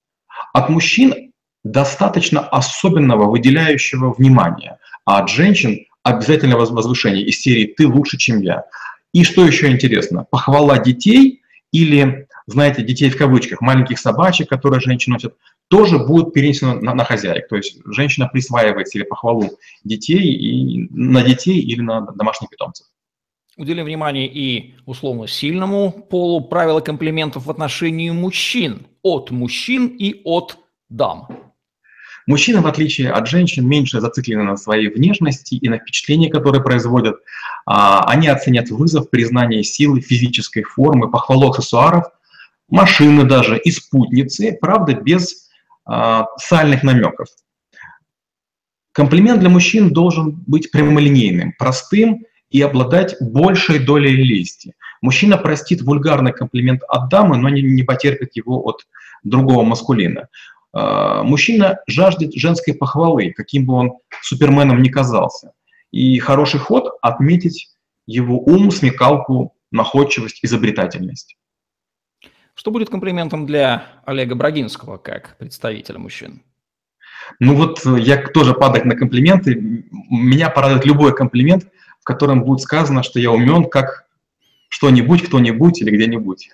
От 0.52 0.68
мужчин 0.68 1.27
достаточно 1.64 2.40
особенного 2.40 3.30
выделяющего 3.30 4.12
внимания, 4.12 4.78
а 5.04 5.18
от 5.18 5.28
женщин 5.28 5.86
обязательно 6.02 6.56
возвышение 6.56 7.24
из 7.24 7.40
серии 7.40 7.66
«ты 7.66 7.86
лучше, 7.86 8.16
чем 8.16 8.40
я». 8.40 8.64
И 9.12 9.24
что 9.24 9.46
еще 9.46 9.70
интересно, 9.70 10.26
похвала 10.30 10.78
детей 10.78 11.42
или, 11.72 12.28
знаете, 12.46 12.82
детей 12.82 13.10
в 13.10 13.16
кавычках, 13.16 13.60
маленьких 13.60 13.98
собачек, 13.98 14.48
которые 14.48 14.80
женщины 14.80 15.14
носят, 15.14 15.34
тоже 15.68 15.98
будет 15.98 16.32
перенесено 16.32 16.74
на, 16.74 16.94
на 16.94 17.04
хозяек. 17.04 17.48
То 17.48 17.56
есть 17.56 17.78
женщина 17.86 18.28
присваивает 18.28 18.88
себе 18.88 19.04
похвалу 19.04 19.50
детей 19.84 20.32
и 20.32 20.88
на 20.90 21.22
детей 21.22 21.58
или 21.60 21.80
на 21.80 22.00
домашних 22.00 22.48
питомцев. 22.50 22.86
Уделим 23.56 23.86
внимание 23.86 24.28
и 24.28 24.76
условно 24.86 25.26
сильному 25.26 25.90
полу 25.90 26.42
правила 26.42 26.80
комплиментов 26.80 27.46
в 27.46 27.50
отношении 27.50 28.10
мужчин, 28.10 28.86
от 29.02 29.30
мужчин 29.30 29.88
и 29.88 30.20
от 30.24 30.58
дам. 30.88 31.47
Мужчины, 32.28 32.60
в 32.60 32.66
отличие 32.66 33.10
от 33.10 33.26
женщин, 33.26 33.66
меньше 33.66 34.02
зациклены 34.02 34.42
на 34.42 34.58
своей 34.58 34.90
внешности 34.90 35.54
и 35.54 35.66
на 35.70 35.78
впечатлении, 35.78 36.28
которые 36.28 36.62
производят. 36.62 37.16
А, 37.64 38.04
они 38.04 38.28
оценят 38.28 38.68
вызов, 38.68 39.08
признание 39.08 39.64
силы, 39.64 40.02
физической 40.02 40.62
формы, 40.62 41.10
похвалу 41.10 41.48
аксессуаров, 41.48 42.04
машины 42.68 43.24
даже 43.24 43.56
и 43.56 43.70
спутницы, 43.70 44.58
правда, 44.60 44.92
без 44.92 45.48
а, 45.86 46.26
сальных 46.36 46.82
намеков. 46.82 47.28
Комплимент 48.92 49.40
для 49.40 49.48
мужчин 49.48 49.90
должен 49.90 50.44
быть 50.46 50.70
прямолинейным, 50.70 51.54
простым 51.58 52.26
и 52.50 52.60
обладать 52.60 53.16
большей 53.22 53.78
долей 53.78 54.14
лести. 54.14 54.74
Мужчина 55.00 55.38
простит 55.38 55.80
вульгарный 55.80 56.34
комплимент 56.34 56.82
от 56.88 57.08
дамы, 57.08 57.38
но 57.38 57.48
не, 57.48 57.62
не 57.62 57.84
потерпит 57.84 58.36
его 58.36 58.60
от 58.68 58.86
другого 59.24 59.64
маскулина. 59.64 60.28
А, 60.72 61.22
мужчина 61.22 61.78
жаждет 61.86 62.34
женской 62.34 62.74
похвалы, 62.74 63.32
каким 63.36 63.66
бы 63.66 63.74
он 63.74 63.92
суперменом 64.22 64.82
ни 64.82 64.88
казался. 64.88 65.52
И 65.90 66.18
хороший 66.18 66.60
ход– 66.60 66.92
отметить 67.02 67.68
его 68.06 68.38
ум, 68.38 68.70
смекалку, 68.70 69.54
находчивость, 69.70 70.40
изобретательность. 70.42 71.36
Что 72.54 72.70
будет 72.70 72.90
комплиментом 72.90 73.46
для 73.46 73.86
Олега 74.04 74.34
Брагинского 74.34 74.98
как 74.98 75.36
представителя 75.38 75.98
мужчин? 75.98 76.42
Ну 77.38 77.54
вот 77.54 77.84
э, 77.86 78.00
я 78.00 78.16
тоже 78.28 78.54
падаю 78.54 78.86
на 78.86 78.96
комплименты. 78.96 79.54
Меня 80.10 80.50
порадует 80.50 80.84
любой 80.84 81.14
комплимент, 81.14 81.68
в 82.00 82.04
котором 82.04 82.42
будет 82.42 82.60
сказано, 82.60 83.02
что 83.02 83.20
я 83.20 83.30
умен 83.30 83.68
как 83.68 84.06
что-нибудь, 84.68 85.22
кто-нибудь 85.22 85.80
или 85.80 85.90
где-нибудь. 85.90 86.50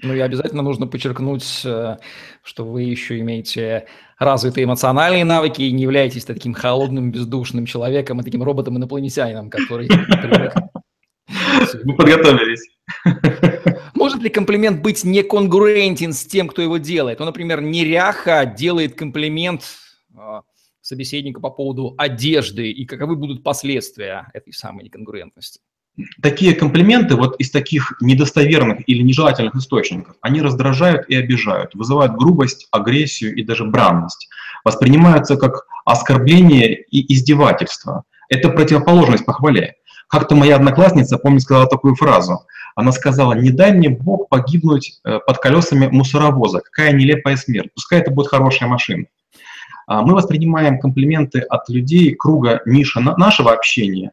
Ну 0.00 0.14
и 0.14 0.20
обязательно 0.20 0.62
нужно 0.62 0.86
подчеркнуть, 0.86 1.62
э, 1.64 1.96
что 2.44 2.64
вы 2.64 2.82
еще 2.82 3.18
имеете 3.18 3.86
развитые 4.18 4.64
эмоциональные 4.64 5.24
навыки 5.24 5.62
и 5.62 5.72
не 5.72 5.82
являетесь 5.82 6.24
таким 6.24 6.54
холодным, 6.54 7.10
бездушным 7.10 7.66
человеком, 7.66 8.20
а 8.20 8.22
таким 8.22 8.42
роботом-инопланетянином, 8.42 9.50
который 9.50 9.88
Мы 11.84 11.96
подготовились. 11.96 12.68
Может 13.94 14.22
ли 14.22 14.30
комплимент 14.30 14.80
быть 14.82 15.04
неконгруентен 15.04 16.12
с 16.12 16.24
тем, 16.24 16.48
кто 16.48 16.62
его 16.62 16.78
делает? 16.78 17.18
Ну, 17.18 17.26
например, 17.26 17.60
неряха 17.60 18.46
делает 18.46 18.94
комплимент 18.94 19.62
а, 20.16 20.42
собеседника 20.80 21.40
по 21.40 21.50
поводу 21.50 21.94
одежды, 21.98 22.70
и 22.70 22.86
каковы 22.86 23.16
будут 23.16 23.42
последствия 23.42 24.28
этой 24.32 24.52
самой 24.52 24.84
неконгруентности? 24.84 25.60
Такие 26.22 26.54
комплименты 26.54 27.16
вот 27.16 27.36
из 27.40 27.50
таких 27.50 27.94
недостоверных 28.00 28.80
или 28.86 29.02
нежелательных 29.02 29.56
источников, 29.56 30.16
они 30.20 30.40
раздражают 30.42 31.08
и 31.08 31.14
обижают, 31.14 31.74
вызывают 31.74 32.12
грубость, 32.16 32.68
агрессию 32.70 33.34
и 33.34 33.42
даже 33.42 33.64
бранность, 33.64 34.28
воспринимаются 34.64 35.36
как 35.36 35.66
оскорбление 35.84 36.82
и 36.82 37.12
издевательство. 37.14 38.04
Это 38.28 38.50
противоположность 38.50 39.24
похвале. 39.24 39.74
Как-то 40.08 40.34
моя 40.34 40.56
одноклассница, 40.56 41.18
помню, 41.18 41.40
сказала 41.40 41.66
такую 41.66 41.94
фразу. 41.94 42.46
Она 42.74 42.92
сказала, 42.92 43.32
не 43.32 43.50
дай 43.50 43.72
мне 43.72 43.88
Бог 43.88 44.28
погибнуть 44.28 45.00
э, 45.04 45.18
под 45.26 45.38
колесами 45.38 45.88
мусоровоза. 45.88 46.60
Какая 46.60 46.92
нелепая 46.92 47.36
смерть. 47.36 47.70
Пускай 47.74 48.00
это 48.00 48.10
будет 48.10 48.28
хорошая 48.28 48.68
машина. 48.68 49.06
А 49.86 50.02
мы 50.02 50.14
воспринимаем 50.14 50.78
комплименты 50.78 51.40
от 51.40 51.68
людей 51.68 52.14
круга 52.14 52.60
ниша 52.66 53.00
нашего 53.00 53.52
общения 53.52 54.12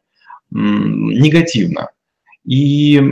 негативно. 0.56 1.90
И 2.44 3.02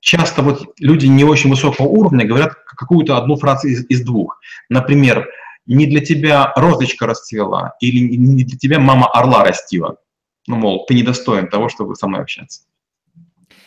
часто 0.00 0.42
вот 0.42 0.74
люди 0.78 1.06
не 1.06 1.24
очень 1.24 1.50
высокого 1.50 1.86
уровня 1.86 2.26
говорят 2.26 2.54
какую-то 2.54 3.16
одну 3.16 3.36
фразу 3.36 3.68
из, 3.68 3.84
из 3.88 4.02
двух. 4.02 4.40
Например, 4.68 5.28
не 5.66 5.86
для 5.86 6.00
тебя 6.00 6.52
розочка 6.56 7.06
расцвела 7.06 7.74
или 7.80 8.16
не 8.16 8.44
для 8.44 8.56
тебя 8.56 8.78
мама 8.78 9.08
орла 9.08 9.44
растила. 9.44 9.96
Ну, 10.46 10.56
мол, 10.56 10.86
ты 10.86 10.94
недостоин 10.94 11.48
того, 11.48 11.68
чтобы 11.68 11.94
со 11.94 12.08
мной 12.08 12.22
общаться. 12.22 12.62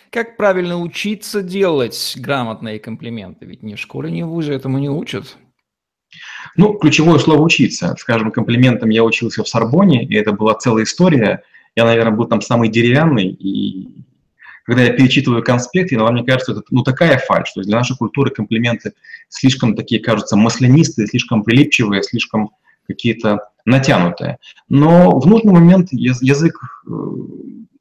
Как 0.10 0.36
правильно 0.36 0.82
учиться 0.82 1.42
делать 1.42 2.16
грамотные 2.18 2.80
комплименты? 2.80 3.46
Ведь 3.46 3.64
ни 3.64 3.76
в 3.76 3.80
школе, 3.80 4.12
ни 4.12 4.24
в 4.24 4.28
вузе 4.28 4.54
этому 4.54 4.80
не 4.80 4.90
учат. 4.90 5.38
Ну, 6.58 6.74
ключевое 6.74 7.18
слово 7.20 7.42
«учиться». 7.42 7.96
Скажем, 7.98 8.32
комплиментом 8.32 8.90
я 8.90 9.06
учился 9.06 9.44
в 9.44 9.48
Сорбоне, 9.48 10.04
и 10.04 10.16
это 10.16 10.34
была 10.34 10.56
целая 10.56 10.84
история– 10.84 11.44
я, 11.76 11.86
наверное, 11.86 12.14
был 12.14 12.26
там 12.26 12.42
самый 12.42 12.70
деревянный, 12.70 13.28
и 13.28 14.04
когда 14.66 14.84
я 14.84 14.94
перечитываю 14.94 15.44
конспект, 15.44 15.92
иногда 15.92 16.12
мне 16.12 16.24
кажется, 16.24 16.52
это 16.54 16.62
ну, 16.70 16.84
такая 16.84 17.18
фальшь, 17.18 17.52
то 17.54 17.60
есть 17.60 17.70
для 17.70 17.78
нашей 17.78 17.98
культуры 17.98 18.32
комплименты 18.32 18.94
слишком 19.30 19.76
такие, 19.76 20.02
кажутся, 20.02 20.36
маслянистые, 20.36 21.08
слишком 21.08 21.44
прилипчивые, 21.44 22.04
слишком 22.04 22.52
какие-то 22.88 23.50
натянутые. 23.66 24.38
Но 24.70 25.20
в 25.20 25.28
нужный 25.28 25.54
момент 25.54 25.90
язык 25.92 26.56
э, 26.88 26.92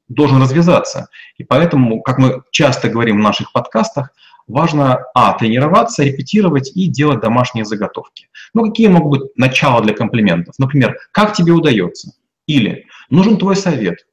должен 0.08 0.40
развязаться. 0.40 1.08
И 1.36 1.44
поэтому, 1.44 2.02
как 2.02 2.18
мы 2.18 2.42
часто 2.50 2.88
говорим 2.88 3.16
в 3.16 3.22
наших 3.22 3.52
подкастах, 3.52 4.10
важно, 4.46 5.04
а, 5.14 5.32
тренироваться, 5.34 6.02
репетировать 6.02 6.72
и 6.74 6.88
делать 6.88 7.20
домашние 7.20 7.64
заготовки. 7.64 8.28
Ну, 8.52 8.68
какие 8.68 8.88
могут 8.88 9.20
быть 9.20 9.30
начала 9.36 9.80
для 9.80 9.94
комплиментов? 9.94 10.54
Например, 10.58 10.98
как 11.12 11.34
тебе 11.34 11.52
удается? 11.52 12.12
Или 12.46 12.86
нужен 13.10 13.36
твой 13.36 13.56
совет? 13.56 14.06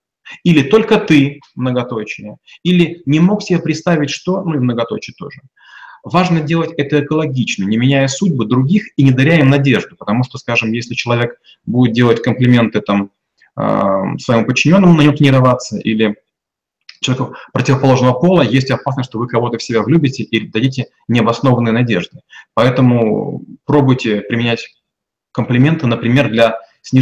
Или 0.43 0.61
только 0.61 0.97
ты, 0.97 1.39
многоточие? 1.55 2.37
Или 2.63 3.01
не 3.05 3.19
мог 3.19 3.41
себе 3.41 3.59
представить, 3.59 4.09
что, 4.09 4.43
ну 4.43 4.55
и 4.55 4.59
многоточие 4.59 5.13
тоже. 5.17 5.41
Важно 6.03 6.41
делать 6.41 6.71
это 6.77 7.01
экологично, 7.03 7.63
не 7.65 7.77
меняя 7.77 8.07
судьбы 8.07 8.45
других 8.45 8.87
и 8.97 9.03
не 9.03 9.11
даря 9.11 9.39
им 9.39 9.49
надежду, 9.49 9.95
потому 9.97 10.23
что, 10.23 10.37
скажем, 10.37 10.71
если 10.71 10.93
человек 10.93 11.39
будет 11.65 11.93
делать 11.93 12.21
комплименты 12.21 12.81
там, 12.81 13.11
э, 13.57 14.03
своему 14.19 14.45
подчиненному 14.45 14.93
на 14.93 15.01
нем 15.01 15.15
тренироваться 15.15 15.77
или 15.77 16.15
человеку 17.01 17.35
противоположного 17.53 18.13
пола, 18.13 18.41
есть 18.41 18.71
опасность, 18.71 19.09
что 19.09 19.19
вы 19.19 19.27
кого-то 19.27 19.57
в 19.57 19.63
себя 19.63 19.81
влюбите 19.81 20.23
и 20.23 20.47
дадите 20.47 20.87
необоснованные 21.07 21.73
надежды. 21.73 22.21
Поэтому 22.53 23.43
пробуйте 23.65 24.21
применять 24.21 24.67
комплименты, 25.31 25.87
например, 25.87 26.29
для 26.29 26.59